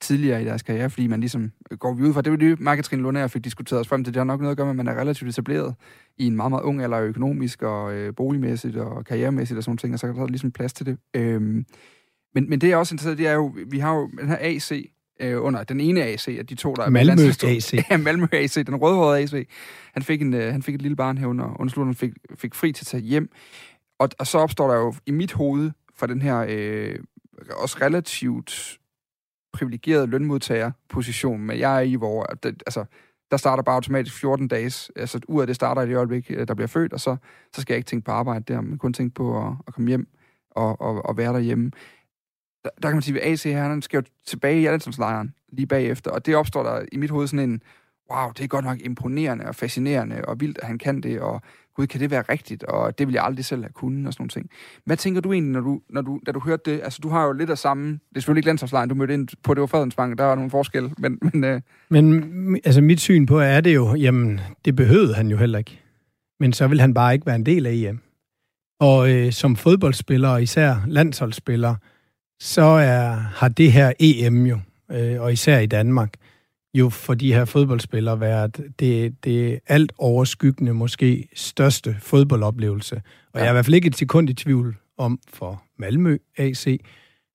[0.01, 3.01] tidligere i deres karriere, fordi man ligesom går vi ud fra, det var det, Mark-Katrine
[3.01, 4.87] Lundager fik diskuteret os frem til, det har nok noget at gøre med, at man
[4.87, 5.75] er relativt etableret
[6.17, 9.93] i en meget, meget ung alder, økonomisk og øh, boligmæssigt og karrieremæssigt og sådan ting,
[9.93, 10.97] og så er der ligesom plads til det.
[11.13, 11.65] Øhm,
[12.35, 14.71] men, men det er også interessant, det er jo, vi har jo den her AC,
[15.21, 17.73] øh, under den ene AC af de to, der er Malmø AC.
[17.89, 19.47] ja, Malmø AC, den rødhårede AC.
[19.93, 22.55] Han fik, en, øh, han fik et lille barn her under, under slutten, fik, fik
[22.55, 23.29] fri til at tage hjem.
[23.99, 26.95] Og, og så opstår der jo i mit hoved fra den her øh,
[27.51, 28.79] også relativt
[29.53, 32.85] privilegeret lønmodtagerposition, men jeg er i, hvor det, altså,
[33.31, 36.47] der starter bare automatisk 14 dages, altså ud af det starter i det øjeblik, øh,
[36.47, 37.15] der bliver født, og så,
[37.53, 39.87] så skal jeg ikke tænke på arbejde der, men kun tænke på at, at komme
[39.87, 40.07] hjem
[40.51, 41.71] og, og, og være derhjemme.
[42.63, 45.67] Der, der kan man sige, at AC her, han skal jo tilbage i landsholdslejren lige
[45.67, 47.61] bagefter, og det opstår der i mit hoved sådan en,
[48.11, 51.41] wow, det er godt nok imponerende og fascinerende og vildt, at han kan det, og
[51.75, 54.21] gud, kan det være rigtigt, og det vil jeg aldrig selv have kunnet, og sådan
[54.21, 54.49] nogle ting.
[54.85, 56.81] Hvad tænker du egentlig, når du, når du, da du hørte det?
[56.83, 59.27] Altså, du har jo lidt af samme, det er selvfølgelig ikke landsholdslejen, du mødte ind
[59.43, 61.19] på, det var Fredensbank, der var nogle forskelle, men...
[61.33, 61.61] Men, øh...
[61.89, 65.79] men altså, mit syn på er det jo, jamen, det behøvede han jo heller ikke.
[66.39, 67.99] Men så vil han bare ikke være en del af EM.
[68.79, 71.75] Og øh, som fodboldspiller, og især landsholdsspiller,
[72.39, 74.59] så er, har det her EM jo,
[74.91, 76.13] øh, og især i Danmark,
[76.73, 82.95] jo for de her fodboldspillere været det, det alt overskyggende, måske største fodboldoplevelse.
[82.95, 83.01] Og
[83.35, 83.39] ja.
[83.39, 86.79] jeg er i hvert fald ikke et sekund i tvivl om for Malmø AC,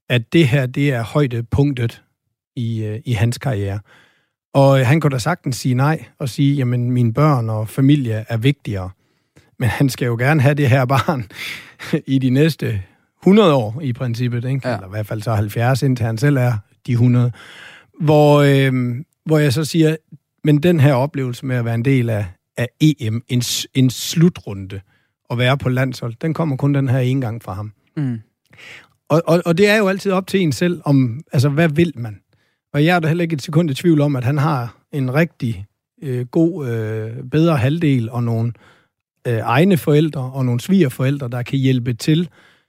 [0.09, 2.03] at det her, det er højdepunktet
[2.57, 3.81] i, øh, i hans karriere.
[4.55, 8.37] Og han kunne da sagtens sige nej og sige, jamen mine børn og familie er
[8.37, 8.91] vigtigere.
[9.59, 11.25] Men han skal jo gerne have det her barn
[12.07, 12.83] i de næste
[13.23, 14.69] 100 år i princippet, ikke?
[14.69, 14.75] Ja.
[14.75, 16.53] eller i hvert fald så 70, indtil han selv er
[16.87, 17.33] de 100.
[18.01, 18.97] Hvor, øh,
[19.29, 19.97] hvor jeg så siger,
[20.45, 23.43] men den her oplevelse med at være en del af, af EM, en,
[23.75, 24.81] en slutrunde,
[25.25, 27.73] og være på landshold, den kommer kun den her ene gang fra ham.
[27.97, 28.19] Mm.
[29.09, 31.93] Og, og, og det er jo altid op til en selv, om, altså, hvad vil
[31.97, 32.21] man?
[32.73, 35.15] Og jeg er da heller ikke et sekund i tvivl om, at han har en
[35.15, 35.67] rigtig
[36.03, 38.53] øh, god, øh, bedre halvdel, og nogle
[39.27, 42.29] øh, egne forældre, og nogle svigerforældre, der kan hjælpe til.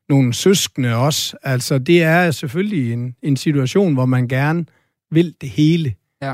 [0.09, 1.37] Nogle søskende også.
[1.43, 4.65] Altså, det er selvfølgelig en, en situation, hvor man gerne
[5.11, 5.93] vil det hele.
[6.21, 6.33] Ja.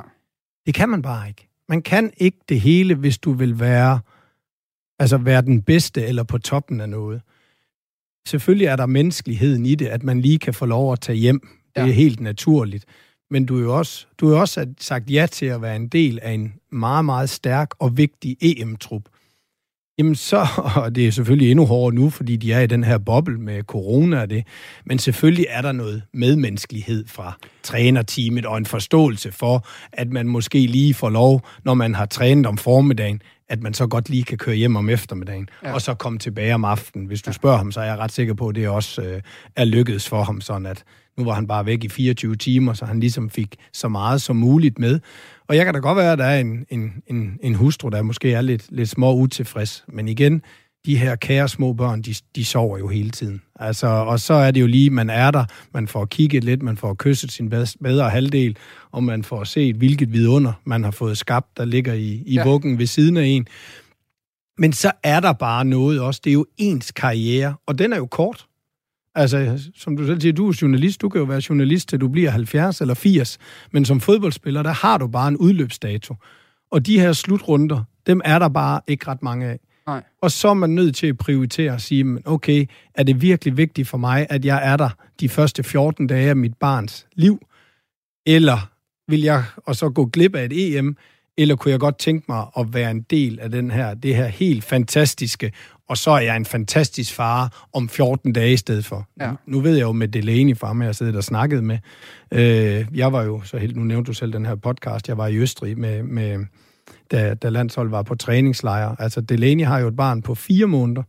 [0.66, 1.48] Det kan man bare ikke.
[1.70, 4.00] Man kan ikke det hele, hvis du vil være
[5.00, 7.22] Altså være den bedste eller på toppen af noget.
[8.28, 11.40] Selvfølgelig er der menneskeligheden i det, at man lige kan få lov at tage hjem.
[11.76, 11.88] Det ja.
[11.88, 12.86] er helt naturligt.
[13.30, 16.20] Men du er jo også, du er også sagt ja til at være en del
[16.22, 19.04] af en meget, meget stærk og vigtig EM-trup.
[19.98, 20.48] Jamen så,
[20.84, 23.64] og det er selvfølgelig endnu hårdere nu, fordi de er i den her boble med
[23.64, 24.48] corona og det,
[24.86, 30.60] men selvfølgelig er der noget medmenneskelighed fra trænerteamet og en forståelse for, at man måske
[30.60, 34.38] lige får lov, når man har trænet om formiddagen, at man så godt lige kan
[34.38, 35.74] køre hjem om eftermiddagen, ja.
[35.74, 37.08] og så komme tilbage om aftenen.
[37.08, 39.22] Hvis du spørger ham, så er jeg ret sikker på, at det også øh,
[39.56, 40.84] er lykkedes for ham, sådan at
[41.18, 44.36] nu var han bare væk i 24 timer, så han ligesom fik så meget som
[44.36, 45.00] muligt med.
[45.48, 48.02] Og jeg kan da godt være, at der er en, en, en, en hustru, der
[48.02, 49.86] måske er lidt, lidt små utilfreds.
[49.88, 50.42] Men igen,
[50.86, 53.42] de her kære små børn, de, de sover jo hele tiden.
[53.60, 56.78] Altså, og så er det jo lige, man er der, man får kigget lidt, man
[56.78, 57.50] får kysset sin
[57.84, 58.58] bedre halvdel,
[58.92, 62.44] og man får set, hvilket vidunder man har fået skabt, der ligger i, i ja.
[62.44, 63.48] vuggen ved siden af en.
[64.58, 66.22] Men så er der bare noget også.
[66.24, 68.46] Det er jo ens karriere, og den er jo kort.
[69.16, 72.08] Altså, som du selv siger, du er journalist, du kan jo være journalist til du
[72.08, 73.38] bliver 70 eller 80,
[73.72, 76.16] men som fodboldspiller, der har du bare en udløbsdato.
[76.72, 79.60] Og de her slutrunder, dem er der bare ikke ret mange af.
[79.88, 80.04] Nej.
[80.22, 83.88] Og så er man nødt til at prioritere og sige, okay, er det virkelig vigtigt
[83.88, 84.90] for mig, at jeg er der
[85.20, 87.40] de første 14 dage af mit barns liv?
[88.26, 88.72] Eller
[89.08, 90.98] vil jeg og så gå glip af et EM,
[91.38, 94.28] eller kunne jeg godt tænke mig at være en del af den her, det her
[94.28, 95.52] helt fantastiske
[95.90, 99.08] og så er jeg en fantastisk far om 14 dage i stedet for.
[99.20, 99.32] Ja.
[99.46, 101.78] Nu, ved jeg jo med Delaney far, med jeg sidder og snakket med.
[102.32, 105.28] Øh, jeg var jo så helt, nu nævnte du selv den her podcast, jeg var
[105.28, 106.46] i Østrig med, med
[107.12, 108.96] da, da landsholdet var på træningslejr.
[109.00, 111.04] Altså Delaney har jo et barn på fire måneder,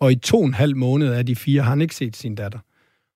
[0.00, 2.34] og i to og en halv måned af de fire har han ikke set sin
[2.34, 2.58] datter.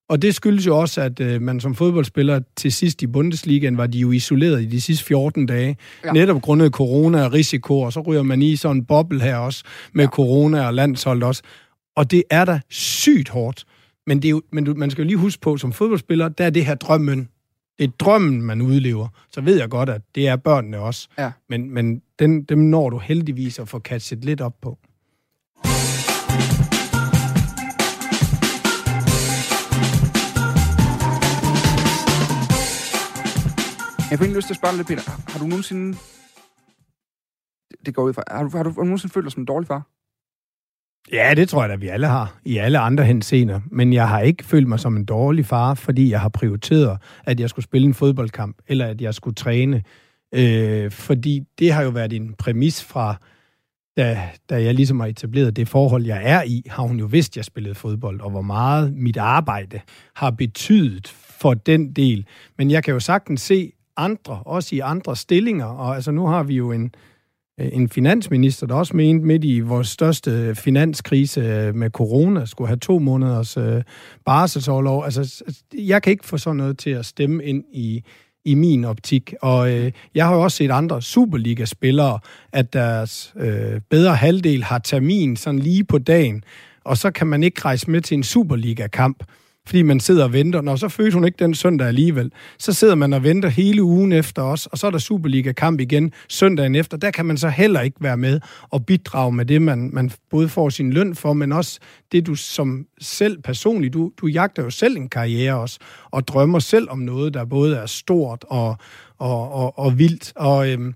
[0.09, 3.87] Og det skyldes jo også, at øh, man som fodboldspiller til sidst i Bundesligaen var
[3.87, 6.13] de jo isoleret i de sidste 14 dage, ja.
[6.13, 9.65] netop grundet corona og risiko, og så ryger man i sådan en boble her også
[9.93, 10.11] med ja.
[10.11, 11.43] corona og landshold også.
[11.97, 13.65] Og det er da sygt hårdt.
[14.07, 16.51] Men, det er jo, men man skal jo lige huske på, som fodboldspiller, der er
[16.51, 17.29] det her drømmen.
[17.79, 19.09] Det er drømmen, man udlever.
[19.31, 21.09] Så ved jeg godt, at det er børnene også.
[21.19, 21.31] Ja.
[21.49, 24.79] Men, men den, dem når du heldigvis at få catchet lidt op på.
[34.13, 35.33] Jeg får ikke lyst til at spørge lidt, Peter.
[35.33, 35.99] Har du nogensinde...
[37.87, 38.23] Det går ud fra.
[38.31, 39.89] Har du, har du, har du nogensinde følt dig som en dårlig far?
[41.13, 43.61] Ja, det tror jeg da, vi alle har, i alle andre henseender.
[43.71, 47.41] Men jeg har ikke følt mig som en dårlig far, fordi jeg har prioriteret, at
[47.41, 49.83] jeg skulle spille en fodboldkamp, eller at jeg skulle træne.
[50.35, 53.17] Øh, fordi det har jo været en præmis fra,
[53.97, 57.33] da, da jeg ligesom har etableret det forhold, jeg er i, har hun jo vidst,
[57.33, 59.81] at jeg spillede fodbold, og hvor meget mit arbejde
[60.15, 61.09] har betydet
[61.41, 62.27] for den del.
[62.59, 65.67] Men jeg kan jo sagtens se, andre, også i andre stillinger.
[65.67, 66.95] Og altså nu har vi jo en,
[67.61, 72.69] øh, en finansminister, der også mente midt i vores største finanskrise øh, med corona, skulle
[72.69, 73.83] have to måneders øh,
[74.25, 75.05] barselsårlov.
[75.05, 78.05] Altså, jeg kan ikke få sådan noget til at stemme ind i,
[78.45, 79.35] i min optik.
[79.43, 82.19] Og øh, jeg har jo også set andre Superliga-spillere,
[82.53, 86.45] at deres øh, bedre halvdel har termin sådan lige på dagen,
[86.85, 89.25] og så kan man ikke rejse med til en Superliga-kamp
[89.67, 90.61] fordi man sidder og venter.
[90.61, 94.13] Når så fødte hun ikke den søndag alligevel, så sidder man og venter hele ugen
[94.13, 96.97] efter os, og så er der Superliga-kamp igen søndagen efter.
[96.97, 98.41] Der kan man så heller ikke være med
[98.71, 101.81] og bidrage med det, man, man både får sin løn for, men også
[102.13, 105.79] det, du som selv personligt, du, du jagter jo selv en karriere også,
[106.11, 108.77] og drømmer selv om noget, der både er stort og,
[109.19, 110.33] og, og, og vildt.
[110.37, 110.95] Og, øhm,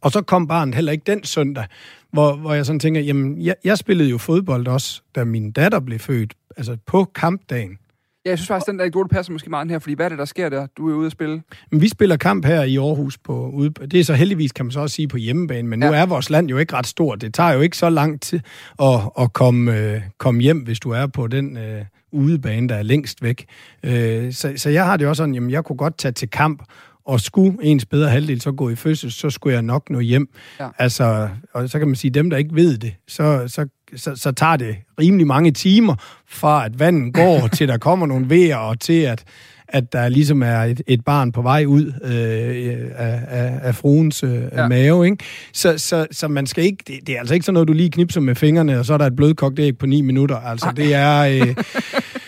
[0.00, 1.64] og så kom barnet heller ikke den søndag,
[2.12, 5.80] hvor, hvor jeg sådan tænker, jamen, jeg, jeg spillede jo fodbold også, da min datter
[5.80, 7.78] blev født, altså på kampdagen.
[8.24, 10.24] Ja, jeg synes faktisk, den anekdote passer måske meget her, fordi hvad er det, der
[10.24, 10.66] sker der?
[10.66, 11.42] Du er ude at spille.
[11.70, 13.18] Men vi spiller kamp her i Aarhus.
[13.18, 15.88] På, ude, det er så heldigvis, kan man så også sige, på hjemmebane, men ja.
[15.88, 17.20] nu er vores land jo ikke ret stort.
[17.20, 18.40] Det tager jo ikke så lang tid
[18.82, 22.82] at, at komme, øh, komme hjem, hvis du er på den øh, udebane, der er
[22.82, 23.46] længst væk.
[23.82, 26.62] Øh, så, så jeg har det også sådan, jamen jeg kunne godt tage til kamp,
[27.10, 30.28] og skulle ens bedre halvdel så gå i fødsel, så skulle jeg nok nå hjem.
[30.60, 30.68] Ja.
[30.78, 34.32] Altså, og så kan man sige, dem der ikke ved det, så, så, så, så
[34.32, 35.94] tager det rimelig mange timer
[36.28, 39.24] fra, at vandet går, til der kommer nogle vejer, og til at,
[39.68, 44.22] at der ligesom er et, et barn på vej ud øh, af, af, af fruens
[44.22, 44.68] øh, ja.
[44.68, 45.04] mave.
[45.04, 45.24] Ikke?
[45.52, 47.90] Så, så, så man skal ikke, det, det er altså ikke sådan noget, du lige
[47.90, 50.36] knipser med fingrene, og så er der et blødkogt æg på 9 minutter.
[50.36, 50.72] Altså, Ej.
[50.72, 51.20] det er...
[51.20, 51.54] Øh,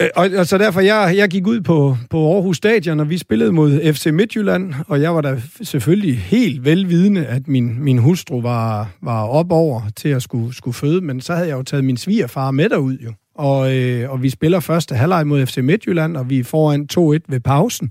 [0.00, 3.18] Øh, og, og så derfor, jeg, jeg gik ud på, på Aarhus Stadion, og vi
[3.18, 8.40] spillede mod FC Midtjylland, og jeg var da selvfølgelig helt velvidende, at min, min hustru
[8.40, 11.84] var, var op over til at skulle, skulle føde, men så havde jeg jo taget
[11.84, 13.12] min svigerfar med derud jo.
[13.34, 16.98] Og, øh, og vi spiller første halvleg mod FC Midtjylland, og vi er foran 2-1
[17.28, 17.90] ved pausen.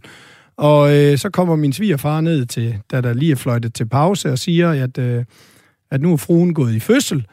[0.57, 4.31] Og øh, så kommer min svigerfar ned til, da der lige er fløjtet til pause,
[4.31, 5.23] og siger, at, øh,
[5.91, 7.25] at nu er fruen gået i fødsel.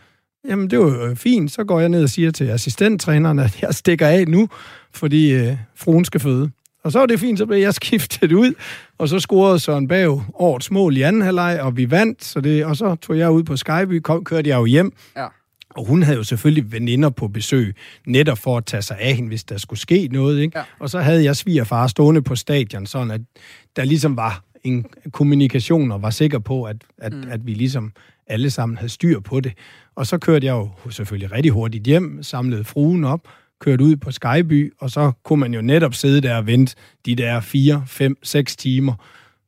[0.49, 1.53] Jamen, det var jo fint.
[1.53, 4.49] Så går jeg ned og siger til assistenttræneren, at jeg stikker af nu,
[4.95, 6.51] fordi øh, fruen skal føde.
[6.85, 8.55] Og så var det fint, så blev jeg skiftet ud,
[8.99, 12.65] og så scorede Søren Bav årets mål i anden halvleg, og vi vandt, så det,
[12.65, 14.93] og så tog jeg ud på Skyby, kom, kørte jeg jo hjem.
[15.17, 15.27] Ja.
[15.71, 17.75] Og hun havde jo selvfølgelig veninder på besøg,
[18.07, 20.41] netop for at tage sig af hende, hvis der skulle ske noget.
[20.41, 20.59] Ikke?
[20.59, 20.65] Ja.
[20.79, 23.21] Og så havde jeg svigerfar stående på stadion, sådan at
[23.77, 27.25] der ligesom var en kommunikation, og var sikker på, at, at, mm.
[27.31, 27.93] at vi ligesom
[28.33, 29.53] alle sammen havde styr på det.
[29.95, 33.29] Og så kørte jeg jo selvfølgelig rigtig hurtigt hjem, samlede fruen op,
[33.61, 36.75] kørte ud på Skyby, og så kunne man jo netop sidde der og vente
[37.07, 38.95] de der 4, 5, 6 timer,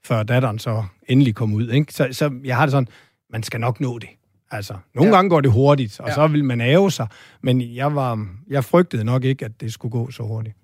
[0.05, 1.69] før datteren så endelig kom ud.
[1.69, 1.93] Ikke?
[1.93, 2.89] Så, så jeg har det sådan,
[3.31, 4.09] man skal nok nå det.
[4.51, 5.17] Altså, nogle ja.
[5.17, 6.15] gange går det hurtigt, og ja.
[6.15, 7.07] så vil man æve sig,
[7.43, 10.57] men jeg, var, jeg frygtede nok ikke, at det skulle gå så hurtigt.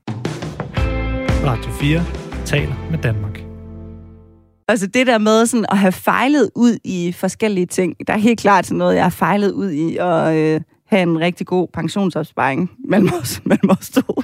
[1.44, 2.04] Radio 4
[2.44, 3.49] taler med Danmark.
[4.70, 8.40] Altså det der med sådan at have fejlet ud i forskellige ting, der er helt
[8.40, 12.70] klart sådan noget, jeg har fejlet ud i at øh, have en rigtig god pensionsopsparing
[12.88, 14.22] mellem os, mellem os to.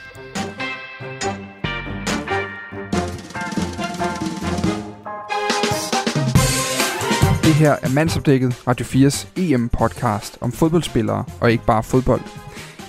[7.44, 12.20] Det her er Mandsopdækket, Radio 4's EM-podcast om fodboldspillere og ikke bare fodbold.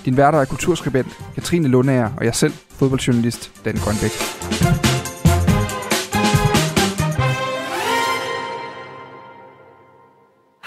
[0.04, 4.97] Din værter er kulturskribent Katrine Lundager og jeg selv, fodboldjournalist Dan Grønbæk.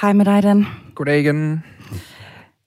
[0.01, 0.65] Hej med dig, Dan.
[0.95, 1.63] Goddag igen.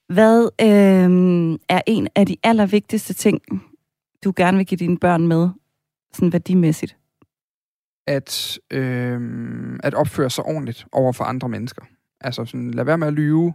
[0.09, 3.41] Hvad øh, er en af de allervigtigste ting,
[4.25, 5.49] du gerne vil give dine børn med,
[6.13, 6.97] sådan værdimæssigt?
[8.07, 9.21] At, øh,
[9.83, 11.83] at opføre sig ordentligt over for andre mennesker.
[12.21, 13.55] Altså sådan, lad være med at lyve.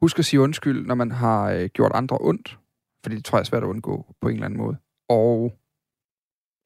[0.00, 2.58] Husk at sige undskyld, når man har øh, gjort andre ondt.
[3.02, 4.76] Fordi det tror jeg er svært at undgå på en eller anden måde.
[5.08, 5.52] Og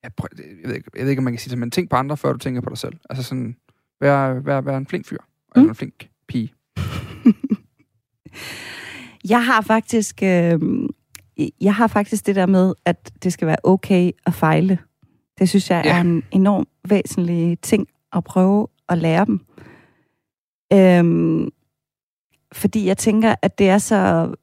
[0.02, 1.90] jeg, prøv, jeg, ved ikke, jeg ved ikke, om man kan sige det, men tænk
[1.90, 2.96] på andre, før du tænker på dig selv.
[3.10, 3.56] Altså sådan,
[4.00, 5.18] vær, vær, vær en flink fyr.
[5.18, 5.60] Mm.
[5.60, 6.52] Eller en flink pige.
[9.28, 10.60] Jeg har faktisk, øh,
[11.60, 14.78] jeg har faktisk det der med, at det skal være okay at fejle.
[15.38, 15.96] Det synes jeg Ja.
[15.96, 19.40] er en enorm væsentlig ting at prøve at lære dem.
[20.72, 21.48] Øhm,
[22.52, 24.34] fordi jeg tænker, at det er så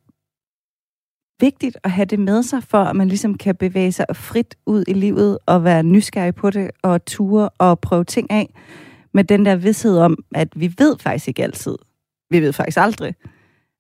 [1.40, 4.84] vigtigt at have det med sig, for at man ligesom kan bevæge sig frit ud
[4.88, 8.54] i livet og være nysgerrig på det og ture og prøve ting af
[9.16, 11.76] med den der vidshed om, at vi ved faktisk ikke altid.
[12.30, 13.16] Vi ved faktisk aldrig,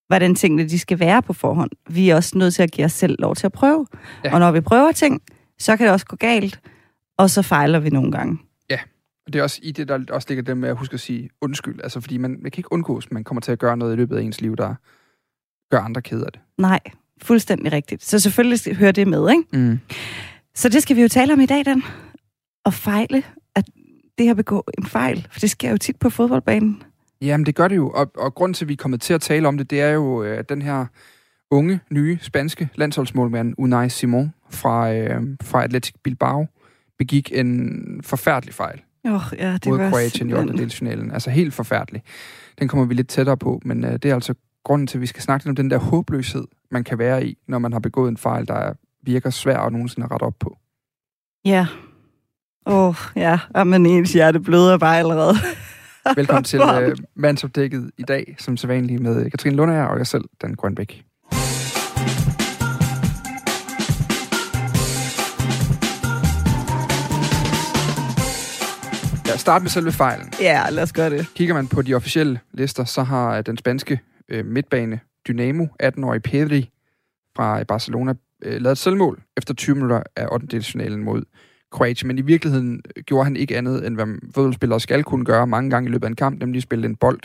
[0.07, 1.71] hvordan tingene de skal være på forhånd.
[1.89, 3.87] Vi er også nødt til at give os selv lov til at prøve.
[4.23, 4.29] Ja.
[4.29, 4.33] Ja.
[4.33, 5.21] Og når vi prøver ting,
[5.59, 6.59] så kan det også gå galt,
[7.17, 8.37] og så fejler vi nogle gange.
[9.25, 11.29] Og det er også i det, der også ligger det med at huske at sige
[11.41, 11.81] undskyld.
[11.83, 13.95] Altså, fordi man, man kan ikke undgå, at man kommer til at gøre noget i
[13.95, 14.75] løbet af ens liv, der
[15.71, 16.41] gør andre ked af det.
[16.57, 16.79] Nej,
[17.21, 18.03] fuldstændig rigtigt.
[18.03, 19.43] Så selvfølgelig hører det med, ikke?
[19.53, 19.79] Mm.
[20.55, 21.83] Så det skal vi jo tale om i dag, Dan.
[22.65, 23.23] At fejle,
[24.17, 26.83] det her begå en fejl, for det sker jo tit på fodboldbanen.
[27.21, 27.89] Jamen, det gør det jo.
[27.89, 29.91] Og, og grunden til, at vi er kommet til at tale om det, det er
[29.91, 30.85] jo øh, at den her
[31.51, 36.47] unge, nye, spanske landsholdsmålmand Unai Simon fra, øh, fra Atletic Bilbao
[36.97, 40.69] begik en forfærdelig fejl Oh, ja, det mod var Kroatien i 8.
[40.69, 41.11] finalen.
[41.11, 42.03] Altså helt forfærdelig.
[42.59, 45.05] Den kommer vi lidt tættere på, men øh, det er altså grunden til, at vi
[45.05, 48.09] skal snakke lidt om den der håbløshed, man kan være i, når man har begået
[48.09, 50.57] en fejl, der virker svær at nogensinde rette op på.
[51.45, 51.67] Ja.
[52.67, 53.39] Åh, oh, ja.
[53.55, 55.35] Jamen, ens hjerte bløder bare allerede.
[56.15, 60.53] Velkommen til øh, Mandsopdækket i dag, som sædvanligt med Katrine Lundager og jeg selv, Dan
[60.53, 61.03] Grønbæk.
[69.27, 70.33] Ja, start med selve fejlen.
[70.41, 71.27] Ja, lad os gøre det.
[71.35, 73.99] Kigger man på de officielle lister, så har den spanske
[74.29, 76.69] øh, midtbane Dynamo, 18-årige Pedri
[77.35, 78.13] fra Barcelona,
[78.43, 80.61] øh, lavet et selvmål efter 20 minutter af 8.
[80.61, 81.23] finalen mod
[81.71, 82.07] Kroatien.
[82.07, 84.05] Men i virkeligheden gjorde han ikke andet, end hvad
[84.35, 87.19] fodboldspillere skal kunne gøre mange gange i løbet af en kamp, nemlig spille en bold,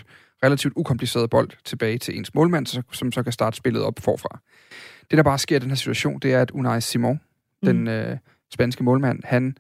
[0.45, 4.41] relativt ukompliceret bold, tilbage til ens målmand, som så kan starte spillet op forfra.
[5.11, 7.21] Det, der bare sker i den her situation, det er, at Unai Simon,
[7.63, 7.67] mm.
[7.67, 8.17] den øh,
[8.53, 9.57] spanske målmand, han,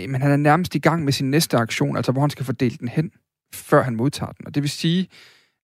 [0.00, 2.44] øh, men han er nærmest i gang med sin næste aktion, altså hvor han skal
[2.44, 3.12] fordele den hen,
[3.54, 4.46] før han modtager den.
[4.46, 5.08] Og det vil sige,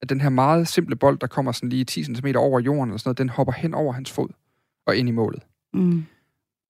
[0.03, 2.99] at den her meget simple bold, der kommer sådan lige 10 cm over jorden, eller
[2.99, 4.28] sådan noget, den hopper hen over hans fod
[4.86, 5.43] og ind i målet.
[5.74, 6.05] Mm.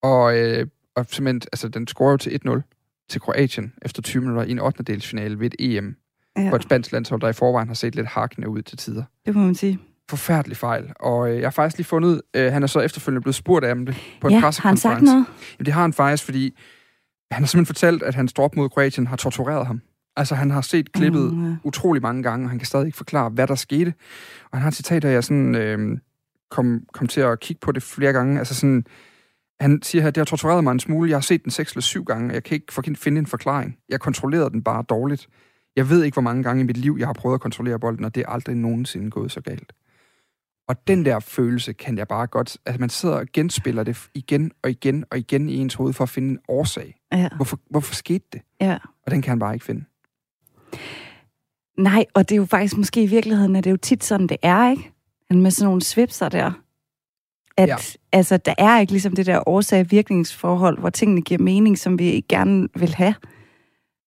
[0.02, 0.66] Og, øh,
[0.98, 4.58] og simpelthen, altså, den scorer jo til 1-0 til Kroatien efter 20 minutter i en
[4.58, 4.82] 8.
[4.82, 5.96] delsfinale ved et EM,
[6.36, 6.42] ja.
[6.42, 9.02] Ja, hvor et spansk landshold, der i forvejen har set lidt hakkende ud til tider.
[9.26, 9.78] det må man sige.
[10.10, 10.92] Forfærdelig fejl.
[11.00, 13.74] Og øh, jeg har faktisk lige fundet øh, han er så efterfølgende blevet spurgt af
[13.76, 13.86] det
[14.20, 14.82] på en Ja, har han pressekonference.
[14.82, 15.26] sagt noget?
[15.58, 16.58] Jamen, det har han faktisk, fordi
[17.30, 19.80] han har simpelthen fortalt, at hans drop mod Kroatien har tortureret ham.
[20.16, 21.56] Altså, han har set klippet Mm, ja.
[21.64, 23.94] utrolig mange gange, og han kan stadig ikke forklare, hvad der skete.
[24.50, 25.98] Og han har et citat, der jeg sådan, øh,
[26.50, 28.38] kom, kom til at kigge på det flere gange.
[28.38, 28.84] Altså sådan,
[29.60, 31.10] han siger her, det har tortureret mig en smule.
[31.10, 33.76] Jeg har set den seks eller syv gange, og jeg kan ikke finde en forklaring.
[33.88, 35.28] Jeg kontrollerede den bare dårligt.
[35.76, 38.04] Jeg ved ikke, hvor mange gange i mit liv, jeg har prøvet at kontrollere bolden,
[38.04, 39.72] og det er aldrig nogensinde gået så galt.
[40.68, 42.56] Og den der følelse kan jeg bare godt...
[42.66, 46.04] Altså, man sidder og genspiller det igen og igen og igen i ens hoved for
[46.04, 46.94] at finde en årsag.
[47.12, 47.28] Ja.
[47.36, 48.42] Hvorfor, hvorfor skete det?
[48.60, 48.78] ja.
[49.06, 49.84] Og den kan han bare ikke finde.
[51.78, 54.26] Nej, og det er jo faktisk måske i virkeligheden, at det er jo tit sådan,
[54.26, 54.92] det er, ikke?
[55.30, 56.52] Men med sådan nogle svipser der.
[57.58, 57.76] At Ja.
[58.12, 62.68] altså, der er ikke ligesom det der årsag-virkningsforhold, hvor tingene giver mening, som vi gerne
[62.76, 63.14] vil have.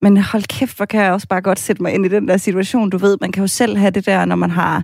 [0.01, 2.37] Men hold kæft, hvor kan jeg også bare godt sætte mig ind i den der
[2.37, 2.89] situation.
[2.89, 4.83] Du ved, man kan jo selv have det der, når man har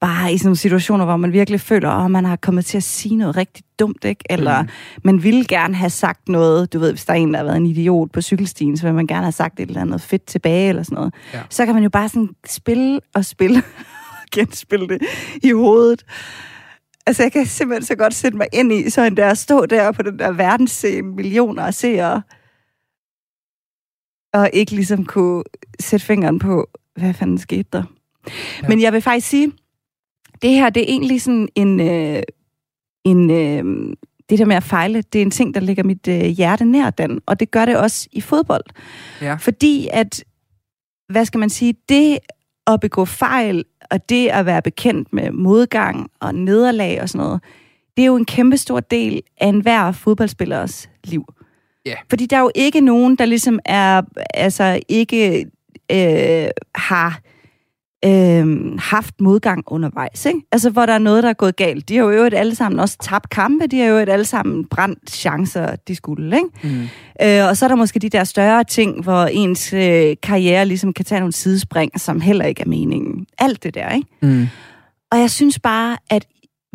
[0.00, 2.82] bare i sådan nogle situationer, hvor man virkelig føler, at man har kommet til at
[2.82, 4.24] sige noget rigtig dumt, ikke?
[4.30, 4.68] Eller Mm.
[5.04, 6.72] man ville gerne have sagt noget.
[6.72, 8.94] Du ved, hvis der er en, der har været en idiot på cykelstien, så vil
[8.94, 11.14] man gerne have sagt et eller andet fedt tilbage, eller sådan noget.
[11.34, 11.40] Ja.
[11.50, 14.98] Så kan man jo bare sådan spille og spille og genspille det
[15.42, 16.02] i hovedet.
[17.06, 19.66] Altså, jeg kan simpelthen så godt sætte mig ind i, så en der at stå
[19.66, 22.22] der på den der verdensscene, millioner af seere,
[24.32, 25.44] og ikke ligesom kunne
[25.80, 27.84] sætte fingeren på, hvad fanden skete der.
[28.62, 28.68] Ja.
[28.68, 29.52] Men jeg vil faktisk sige,
[30.42, 32.22] det her, det er egentlig sådan en, øh,
[33.04, 33.96] en øh,
[34.30, 36.90] det der med at fejle, det er en ting, der ligger mit øh, hjerte nær
[36.90, 38.64] den, og det gør det også i fodbold.
[39.20, 39.34] Ja.
[39.34, 40.24] Fordi at,
[41.08, 42.18] hvad skal man sige, det
[42.66, 47.40] at begå fejl, og det at være bekendt med modgang og nederlag og sådan noget,
[47.96, 51.24] det er jo en kæmpe stor del af enhver fodboldspillers liv.
[51.86, 51.94] Ja.
[52.10, 54.02] Fordi der er jo ikke nogen, der ligesom er,
[54.34, 55.46] altså ikke
[55.92, 57.20] øh, har
[58.04, 60.40] øh, haft modgang undervejs, ikke?
[60.52, 61.88] Altså, hvor der er noget, der er gået galt.
[61.88, 64.64] De har jo øvrigt alle sammen også tabt kampe, de har jo øvrigt alle sammen
[64.64, 66.48] brændt chancer, de skulle, ikke?
[66.62, 66.82] Mm.
[67.22, 70.92] Øh, og så er der måske de der større ting, hvor ens øh, karriere ligesom
[70.92, 73.26] kan tage nogle sidespring, som heller ikke er meningen.
[73.38, 74.08] Alt det der, ikke?
[74.22, 74.46] Mm.
[75.12, 76.26] Og jeg synes bare, at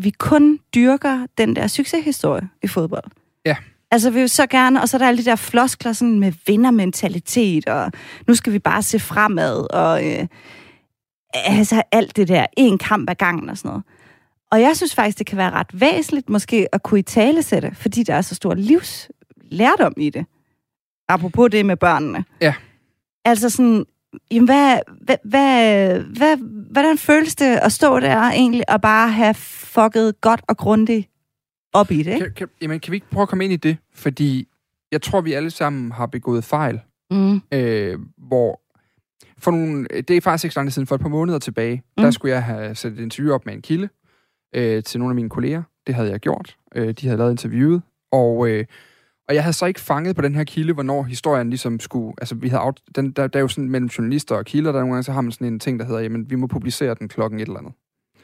[0.02, 3.04] vi kun dyrker den der succeshistorie i fodbold.
[3.46, 3.56] Ja.
[3.90, 6.32] Altså, vi vil så gerne, og så er der alle de der floskler sådan med
[6.46, 7.92] vindermentalitet, og
[8.26, 10.26] nu skal vi bare se fremad, og øh,
[11.34, 13.84] altså alt det der, en kamp ad gangen og sådan noget.
[14.50, 17.70] Og jeg synes faktisk, det kan være ret væsentligt måske at kunne i tale sætte,
[17.74, 20.26] fordi der er så stor livslærdom i det.
[21.08, 22.24] Apropos det med børnene.
[22.40, 22.54] Ja.
[23.24, 23.84] Altså sådan,
[24.30, 26.36] jamen hvad, hvad, hvad, hvad,
[26.72, 31.08] hvordan føles det at stå der egentlig og bare have fucket godt og grundigt
[31.72, 32.24] op i det, ikke?
[32.24, 33.76] Kan, kan, jamen, kan vi ikke prøve at komme ind i det?
[33.94, 34.48] Fordi
[34.92, 37.40] jeg tror, vi alle sammen har begået fejl, Mm.
[37.52, 37.98] øh,
[38.28, 38.60] hvor
[39.38, 41.82] for nogle, det er faktisk ikke så lang siden, for et par måneder tilbage, mm.
[41.96, 42.02] Mm.
[42.02, 43.88] der skulle jeg have sat et interview op med en kilde
[44.54, 45.62] øh, til nogle af mine kolleger.
[45.86, 46.56] Det havde jeg gjort.
[46.74, 47.82] Øh, de havde lavet interviewet,
[48.12, 48.64] og, øh,
[49.28, 52.14] og jeg havde så ikke fanget på den her kilde, hvornår historien ligesom skulle...
[52.18, 54.78] Altså, vi havde out, den, der, der er jo sådan mellem journalister og kilder, der
[54.78, 57.08] nogle gange så har man sådan en ting, der hedder, jamen, vi må publicere den
[57.08, 57.72] klokken et eller andet.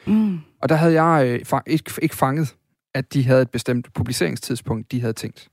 [0.06, 0.38] Mm.
[0.62, 2.56] Og der havde jeg øh, fa- ikke, ikke fanget,
[2.94, 5.48] at de havde et bestemt publiceringstidspunkt, de havde tænkt.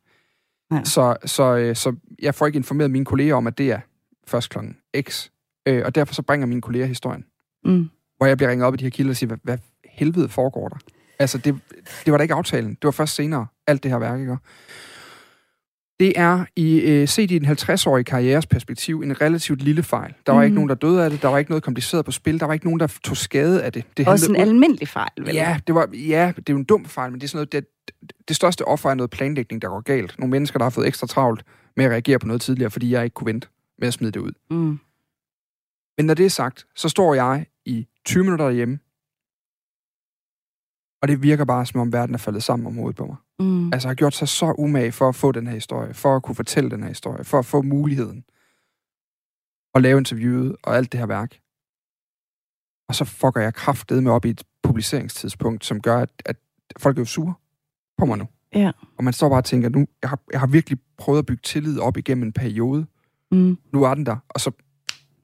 [0.72, 0.84] Ja.
[0.84, 3.80] Så, så, øh, så jeg får ikke informeret mine kolleger om, at det er
[4.28, 5.30] først klokken X.
[5.68, 7.26] Øh, og derfor så bringer mine kolleger historien.
[7.66, 7.90] Mm.
[8.18, 10.68] Hvor jeg bliver ringet op i de her kilder og siger, hvad, hvad helvede foregår
[10.70, 10.78] der?
[11.20, 11.60] Altså, det,
[12.06, 12.70] det var da ikke aftalen.
[12.70, 14.38] Det var først senere, alt det her værk, ikke?
[16.00, 20.14] Det er i øh, set i en 50-årig karrieres perspektiv en relativt lille fejl.
[20.26, 20.44] Der var mm.
[20.44, 20.56] ikke Mhm.
[20.56, 21.22] nogen, der døde af det.
[21.22, 22.40] Der var ikke noget kompliceret på spil.
[22.40, 23.84] Der var ikke nogen, der tog skade af det.
[23.98, 25.36] det Også en handlede almindelig fejl, vel?
[25.36, 27.66] Ja, det var, ja, det er jo en dum fejl, men det er sådan noget,
[27.92, 30.16] det, det største offer er noget planlægning, der går galt.
[30.20, 31.44] Nogle mennesker, der har fået ekstra travlt
[31.78, 33.48] med at reagere på noget tidligere, fordi jeg ikke kunne vente
[33.80, 34.32] med at smide det ud.
[34.52, 34.80] Mm.
[36.02, 38.80] Men når det er sagt, så står jeg i 20 minutter derhjemme,
[41.02, 43.16] og det virker bare, som om verden er faldet sammen om hovedet på mig.
[43.40, 43.74] Mm.
[43.74, 46.24] Altså, jeg har gjort sig så umage for at få den her historie, for at
[46.24, 48.24] kunne fortælle den her historie, for at få muligheden
[49.76, 51.40] at lave interviewet og alt det her værk.
[52.90, 56.38] Og så fucker jeg kraftedet med op i et publiceringstidspunkt, som gør, at, at
[56.78, 57.34] folk er jo sure
[57.98, 58.28] på mig nu.
[58.56, 58.72] Ja.
[58.98, 61.42] Og man står bare og tænker, nu, jeg har, jeg har virkelig prøvet at bygge
[61.42, 62.86] tillid op igennem en periode.
[63.32, 63.58] Mm.
[63.74, 64.52] Nu er den der, og så,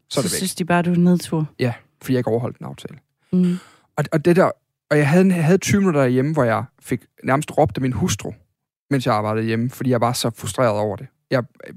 [0.10, 0.38] så er det så væk.
[0.38, 1.46] synes de bare, du er nedtur.
[1.60, 2.98] Ja, fordi jeg ikke overholdt den aftale.
[3.34, 3.58] Mm.
[3.98, 4.52] Og, og det der,
[4.92, 7.94] og jeg havde, jeg havde 20 minutter derhjemme, hvor jeg fik nærmest råbt af min
[7.94, 8.32] hustru,
[8.90, 11.08] mens jeg arbejdede hjemme, fordi jeg var så frustreret over det.
[11.32, 11.74] Jeg øh,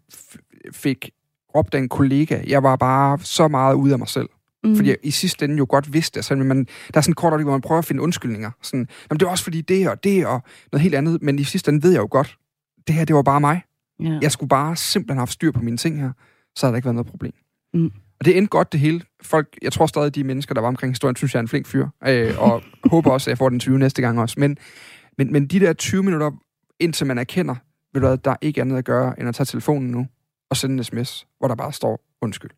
[0.72, 1.10] fik
[1.54, 2.42] råbt af en kollega.
[2.46, 4.28] Jeg var bare så meget ude af mig selv.
[4.64, 4.76] Mm.
[4.76, 6.24] Fordi jeg i sidste ende jo godt vidste det.
[6.24, 6.64] Så man, der
[6.94, 8.50] er sådan en kort øjeblik, hvor man prøver at finde undskyldninger.
[8.62, 11.22] Sådan, Jamen, det var også fordi det og det og noget helt andet.
[11.22, 12.36] Men i sidste ende ved jeg jo godt,
[12.86, 13.62] det her, det var bare mig.
[14.00, 14.18] ja.
[14.22, 16.12] Jeg skulle bare simpelthen have haft styr på mine ting her.
[16.56, 17.32] Så havde der ikke været noget problem.
[17.74, 17.92] Mm.
[18.20, 19.00] Og det endte godt det hele.
[19.22, 21.66] Folk, jeg tror stadig, de mennesker, der var omkring historien, synes, jeg er en flink
[21.66, 21.86] fyr.
[22.08, 22.62] Øh, og
[22.92, 24.34] håber også, at jeg får den 20 næste gang også.
[24.40, 24.56] Men,
[25.18, 26.30] men, men de der 20 minutter,
[26.80, 27.54] indtil man erkender,
[27.94, 30.06] ved du hvad, der er ikke andet at gøre, end at tage telefonen nu
[30.50, 32.50] og sende en sms, hvor der bare står undskyld.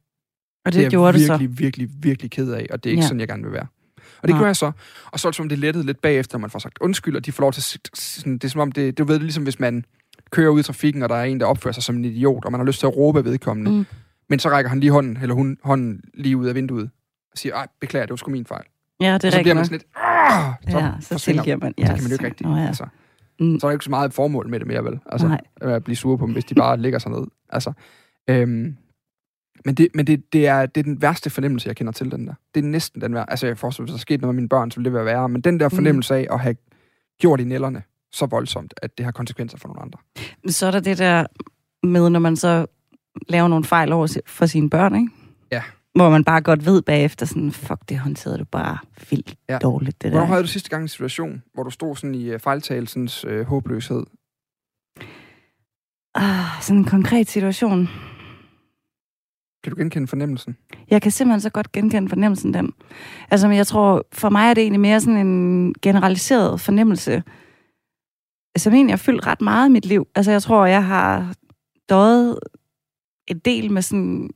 [0.64, 1.36] Og det, det er jeg gjorde du så.
[1.36, 3.04] virkelig, virkelig, virkelig ked af, og det er ikke Ja.
[3.04, 3.08] ja.
[3.08, 3.66] sådan, jeg gerne vil være.
[3.96, 4.38] Og det Nej.
[4.38, 4.72] gjorde jeg så.
[5.12, 7.16] Og så er det som om, det lettede lidt bagefter, når man får sagt undskyld,
[7.16, 7.62] og de får lov til
[7.94, 9.84] Sådan, det er som om, det, du ved, ligesom hvis man
[10.30, 12.52] kører ud i trafikken, og der er en, der opfører sig som en idiot, og
[12.52, 13.70] man har lyst til at råbe af vedkommende.
[13.70, 13.84] Mm.
[14.32, 16.90] Men så rækker han lige hånden, eller hun hånden lige ud af vinduet,
[17.32, 18.64] og siger, ej, beklager, det var sgu min fejl.
[19.00, 21.56] Ja, det er og så rigtigt bliver man sådan lidt, "Ah!" så, Ja, så tilgiver
[21.56, 21.74] man.
[21.78, 22.46] så kan man jo ikke rigtig.
[22.46, 22.66] Nå, ja.
[22.66, 22.86] Altså,
[23.40, 23.60] Mm.
[23.60, 25.00] så er der ikke så meget formål med det mere, vel?
[25.06, 25.40] Altså, Nej.
[25.60, 27.26] at blive sure på dem, hvis de bare ligger sig ned.
[27.48, 27.72] Altså,
[28.30, 28.76] øhm,
[29.64, 32.26] men det, men det, det, er, det er den værste fornemmelse, jeg kender til den
[32.26, 32.34] der.
[32.54, 33.30] Det er næsten den værste.
[33.30, 35.28] Altså, jeg forestiller, hvis der skete noget med mine børn, så ville det være værre.
[35.28, 35.74] Men den der Mm.
[35.74, 36.56] fornemmelse af at have
[37.20, 39.98] gjort i nælderne så voldsomt, at det har konsekvenser for nogle andre.
[40.48, 41.26] Så er der det der
[41.86, 42.66] med, når man så
[43.28, 45.08] laver nogle fejl over for sine børn, ikke?
[45.52, 45.62] Ja.
[45.94, 48.78] Hvor man bare godt ved bagefter, sådan, fuck, det håndterede du bare
[49.10, 49.58] vildt Ja.
[49.58, 50.32] dårligt, det Hvornår der.
[50.32, 54.02] havde du sidste gang en situation, hvor du stod sådan i uh, fejltagelsens uh, håbløshed?
[56.14, 57.88] Ah, sådan en konkret situation.
[59.64, 60.56] Kan du genkende fornemmelsen?
[60.90, 62.72] Jeg kan simpelthen så godt genkende fornemmelsen den.
[63.30, 67.22] Altså, men jeg tror, for mig er det egentlig mere sådan en generaliseret fornemmelse,
[68.56, 70.06] som egentlig har fyldt ret meget i mit liv.
[70.14, 71.34] Altså, jeg tror, jeg har
[71.88, 72.38] døjet
[73.26, 74.30] en del med sådan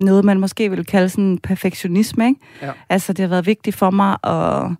[0.00, 2.40] noget, man måske vil kalde sådan perfektionisme, ikke?
[2.62, 2.72] Ja.
[2.88, 4.76] Altså, det har været vigtigt for mig at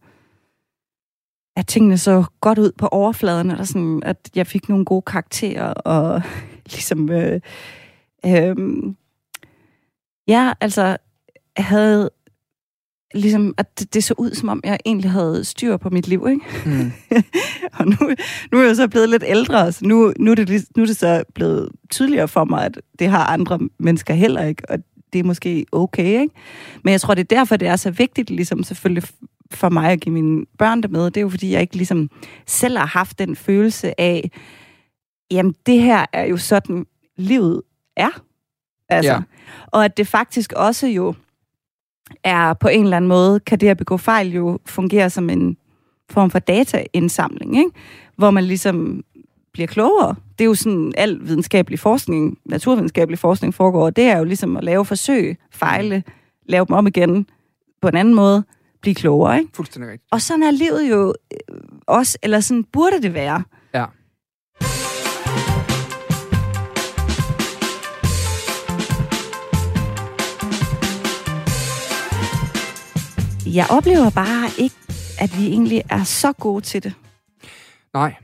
[1.57, 5.73] at tingene så godt ud på overfladen, eller sådan, at jeg fik nogle gode karakterer,
[5.73, 6.23] og
[6.73, 7.41] ligesom øh,
[8.27, 8.57] øh,
[10.29, 10.97] Ja, altså,
[11.57, 12.11] havde
[13.15, 16.27] ligesom, at det, det så ud, som om jeg egentlig havde styr på mit liv,
[16.31, 16.45] ikke?
[16.67, 16.93] Mm.
[17.79, 17.97] og nu,
[18.53, 20.97] nu er jeg så blevet lidt ældre, så nu, nu, er det, nu er det
[20.97, 24.79] så blevet tydeligere for mig, at det har andre mennesker heller ikke, og
[25.13, 26.35] det er måske okay, ikke?
[26.85, 29.09] Men jeg tror, det er derfor, det er så vigtigt, ligesom selvfølgelig
[29.51, 31.05] for mig at give mine børn det med.
[31.05, 32.11] Det er jo, fordi jeg ikke ligesom
[32.47, 34.31] selv har haft den følelse af,
[35.31, 36.87] jamen, det her er jo sådan,
[37.17, 37.63] livet
[37.97, 38.23] er.
[38.89, 39.13] Altså.
[39.13, 39.21] Ja.
[39.67, 41.15] Og at det faktisk også jo
[42.25, 45.57] er på en eller anden måde, kan det at begå fejl jo fungere som en
[46.11, 47.71] form for dataindsamling, ikke?
[48.17, 49.05] hvor man ligesom
[49.53, 50.15] bliver klogere.
[50.39, 54.65] Det er jo sådan, al videnskabelig forskning, naturvidenskabelig forskning foregår, det er jo ligesom at
[54.65, 56.03] lave forsøg, fejle,
[56.47, 57.27] lave dem om igen
[57.83, 58.45] på en anden måde,
[58.81, 59.39] blive klogere.
[59.39, 59.51] Ikke?
[59.55, 60.09] Fuldstændig rigtigt.
[60.13, 63.43] Og sådan er livet jo øh, også, eller sådan burde det være.
[73.47, 74.75] Jeg oplever bare ikke,
[75.21, 76.95] at vi egentlig er så gode til det.
[77.95, 78.15] Nej.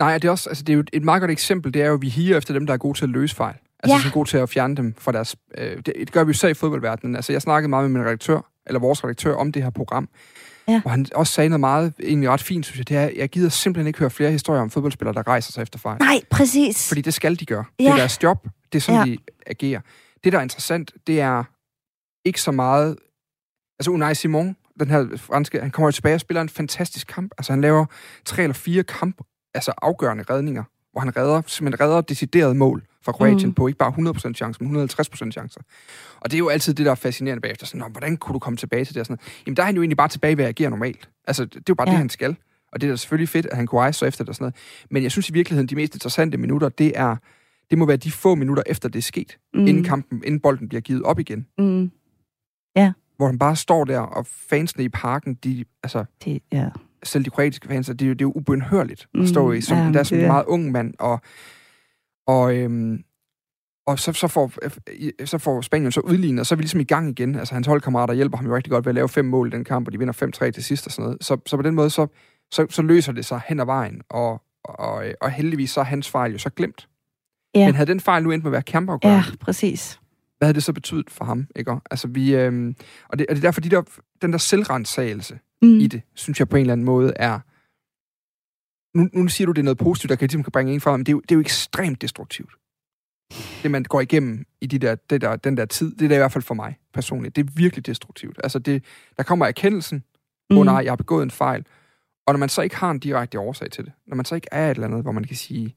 [0.00, 1.86] Nej, det er, også, altså, det er jo et- et meget godt eksempel, det er
[1.86, 3.54] jo, at vi higer efter dem, der er gode til at løse fejl.
[3.82, 4.00] Altså, Ja.
[4.02, 5.36] som er gode til at fjerne dem fra deres...
[5.58, 7.16] Øh, det, det gør vi jo selv i fodboldverdenen.
[7.16, 10.08] Altså, jeg snakkede meget med min redaktør, eller vores redaktør, om det her program.
[10.68, 10.82] Ja.
[10.84, 13.48] Og han også sagde noget meget, egentlig ret fint, synes jeg, det er, jeg gider
[13.48, 15.98] simpelthen ikke høre flere historier om fodboldspillere, der rejser sig efter fejl.
[16.00, 16.88] Nej, præcis.
[16.88, 17.64] Fordi det skal de gøre.
[17.78, 17.92] Det Ja.
[17.92, 18.48] er deres job.
[18.72, 19.12] Det er sådan, Ja.
[19.12, 19.80] de agerer.
[20.24, 21.44] Det, der er interessant, det er
[22.24, 22.96] ikke så meget...
[23.78, 27.32] Altså, Unai Simon, den her franske, han kommer tilbage og spiller en fantastisk kamp.
[27.38, 27.86] Altså, han laver
[28.24, 29.20] tre eller fire kamp,
[29.54, 33.54] altså afgørende redninger, hvor han redder, simpelthen redder decideret mål fra Kroatien Mm.
[33.54, 35.60] på ikke bare 100% chance, men 150% chancer.
[36.20, 37.66] Og det er jo altid det, der er fascinerende bagefter.
[37.66, 39.00] Sådan, "Nå, hvordan kunne du komme tilbage til det?
[39.00, 39.18] Og Sådan.
[39.46, 41.08] Jamen, der er han jo egentlig bare tilbage ved at agere normalt.
[41.26, 41.90] Altså, det er jo bare ja.
[41.90, 41.94] Ja.
[41.94, 42.36] det, han skal.
[42.72, 44.44] Og det er da selvfølgelig fedt, at han kunne rejse sig efter det og sådan
[44.44, 44.54] noget.
[44.90, 47.16] Men jeg synes i virkeligheden, de mest interessante minutter, det er
[47.70, 49.66] det må være de få minutter efter det er sket, mm.
[49.66, 51.46] inden kampen, inden bolden bliver givet op igen.
[51.58, 51.90] Mm,
[53.16, 56.68] Hvor han bare står der, og fansene i parken, de, altså det, ja.
[57.02, 59.76] selv de kroatiske fans, det er det er jo ubønhørligt at Mm, stå i, som,
[59.78, 61.20] ja, der er som en meget ung mand, og,
[62.26, 63.04] og, øhm,
[63.86, 64.52] og så, så, får,
[65.26, 67.34] så får Spanien så udlignet, og så er vi ligesom i gang igen.
[67.34, 69.64] Altså hans holdkammerater hjælper ham jo rigtig godt ved at lave fem mål i den
[69.64, 71.24] kamp, og de vinder 5-3 til sidst og sådan noget.
[71.24, 72.06] Så, så på den måde, så,
[72.50, 76.10] så, så løser det sig hen ad vejen, og, og, og heldigvis så er hans
[76.10, 76.88] fejl jo så glemt.
[77.54, 77.66] Ja.
[77.66, 80.00] Men havde den fejl nu endt med at være kæmpeafgørende, ja, præcis.
[80.44, 81.46] Hvad havde det så betydet for ham?
[81.56, 81.76] Ikke?
[81.90, 82.76] Altså, vi, øhm,
[83.08, 83.82] og, det, og det er derfor, de der,
[84.22, 85.78] den der selvrensagelse Mm.
[85.78, 87.40] i det, synes jeg på en eller anden måde er...
[88.98, 91.00] Nu, nu siger du, det er noget positivt, der kan, ligesom kan bringe en frem,
[91.00, 92.52] men det er, jo, det er jo ekstremt destruktivt.
[93.62, 96.14] Det, man går igennem i de der, det der, den der tid, det er det
[96.14, 97.36] i hvert fald for mig personligt.
[97.36, 98.40] Det er virkelig destruktivt.
[98.42, 98.84] Altså, det,
[99.16, 100.04] der kommer erkendelsen,
[100.50, 100.58] åh Mm.
[100.58, 101.66] oh, nej, jeg har begået en fejl.
[102.26, 104.48] Og når man så ikke har en direkte årsag til det, når man så ikke
[104.52, 105.76] er et eller andet, hvor man kan sige,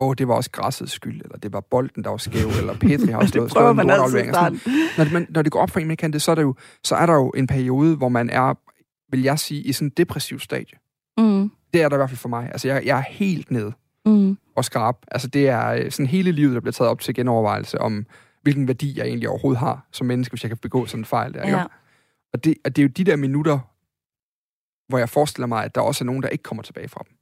[0.00, 3.06] åh, det var også græssets skyld, eller det var bolden, der var skæv, eller Petri
[3.12, 4.52] har slået, en og sådan snart.
[4.98, 6.42] når det, man, når det går op for en, man kan det, så er, der
[6.42, 8.54] jo, så er der jo en periode, hvor man er,
[9.10, 10.78] vil jeg sige, i sådan en depressiv stadie.
[11.18, 11.50] Mm.
[11.74, 12.48] Det er der i hvert fald for mig.
[12.52, 13.72] Altså, jeg, jeg er helt nede
[14.06, 14.38] Mm.
[14.56, 14.94] og skrab.
[15.10, 18.06] Altså, det er øh, sådan hele livet, der bliver taget op til genovervejelse om,
[18.42, 21.34] hvilken værdi jeg egentlig overhovedet har som menneske, hvis jeg kan begå sådan en fejl
[21.34, 21.42] der.
[21.42, 21.56] ikke?
[21.56, 21.64] Ja.
[22.32, 23.58] Og, det, og det er jo de der minutter,
[24.88, 27.15] hvor jeg forestiller mig, at der også er nogen, der ikke kommer tilbage fra dem.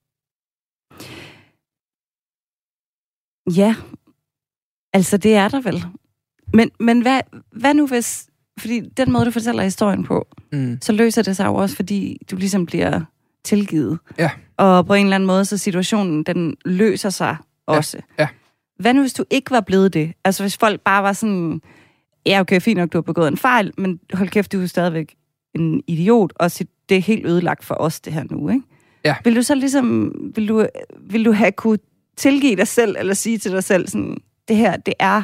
[3.57, 3.75] Ja,
[4.93, 5.85] altså det er der vel.
[6.53, 7.21] Men, men hvad,
[7.53, 8.27] hvad nu hvis...
[8.59, 10.79] Fordi den måde, du fortæller historien på, Mm.
[10.83, 13.01] så løser det sig jo også, fordi du ligesom bliver
[13.45, 13.99] tilgivet.
[14.19, 14.31] Ja.
[14.57, 17.37] Og på en eller anden måde, så situationen, den løser sig
[17.67, 17.99] også.
[18.19, 18.29] ja.
[18.79, 20.13] hvad nu hvis du ikke var blevet det?
[20.25, 21.61] Altså hvis folk bare var sådan,
[22.27, 25.15] ja okay, fint nok, du har begået en fejl, men hold kæft, du er stadigvæk
[25.55, 26.51] en idiot, og
[26.89, 28.63] det er helt ødelagt for os, det her nu, ikke?
[29.05, 29.15] Ja.
[29.25, 30.67] Vil du så ligesom, vil du,
[31.01, 31.79] vil du have kunne
[32.17, 34.17] tilgive dig selv, eller sige til dig selv sådan,
[34.49, 35.23] det her, det er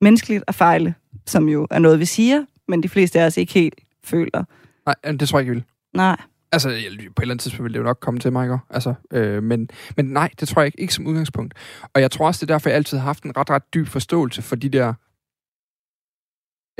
[0.00, 0.94] menneskeligt at fejle,
[1.26, 4.44] som jo er noget, vi siger, men de fleste af os ikke helt føler.
[4.86, 5.64] Nej, jamen, det tror jeg ikke, jeg vil.
[5.94, 6.16] Nej.
[6.52, 6.82] Altså, på et
[7.22, 8.58] eller andet tidspunkt vil det jo nok komme til mig, ikke?
[8.70, 11.54] Altså, øh, men, men nej, det tror jeg ikke, ikke som udgangspunkt.
[11.94, 13.86] Og jeg tror også, det er derfor, jeg altid har haft en ret, ret dyb
[13.86, 14.94] forståelse for de der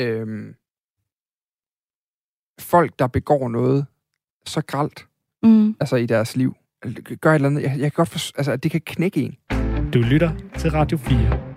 [0.00, 0.54] øh,
[2.60, 3.86] folk, der begår noget
[4.46, 5.06] så gralt
[5.42, 5.76] Mm.
[5.80, 6.56] altså, i deres liv.
[7.20, 7.62] Gør et eller andet.
[7.62, 9.34] Jeg, jeg kan godt forstå, altså, at det kan knække en.
[9.94, 11.53] Du lytter til Radio 4.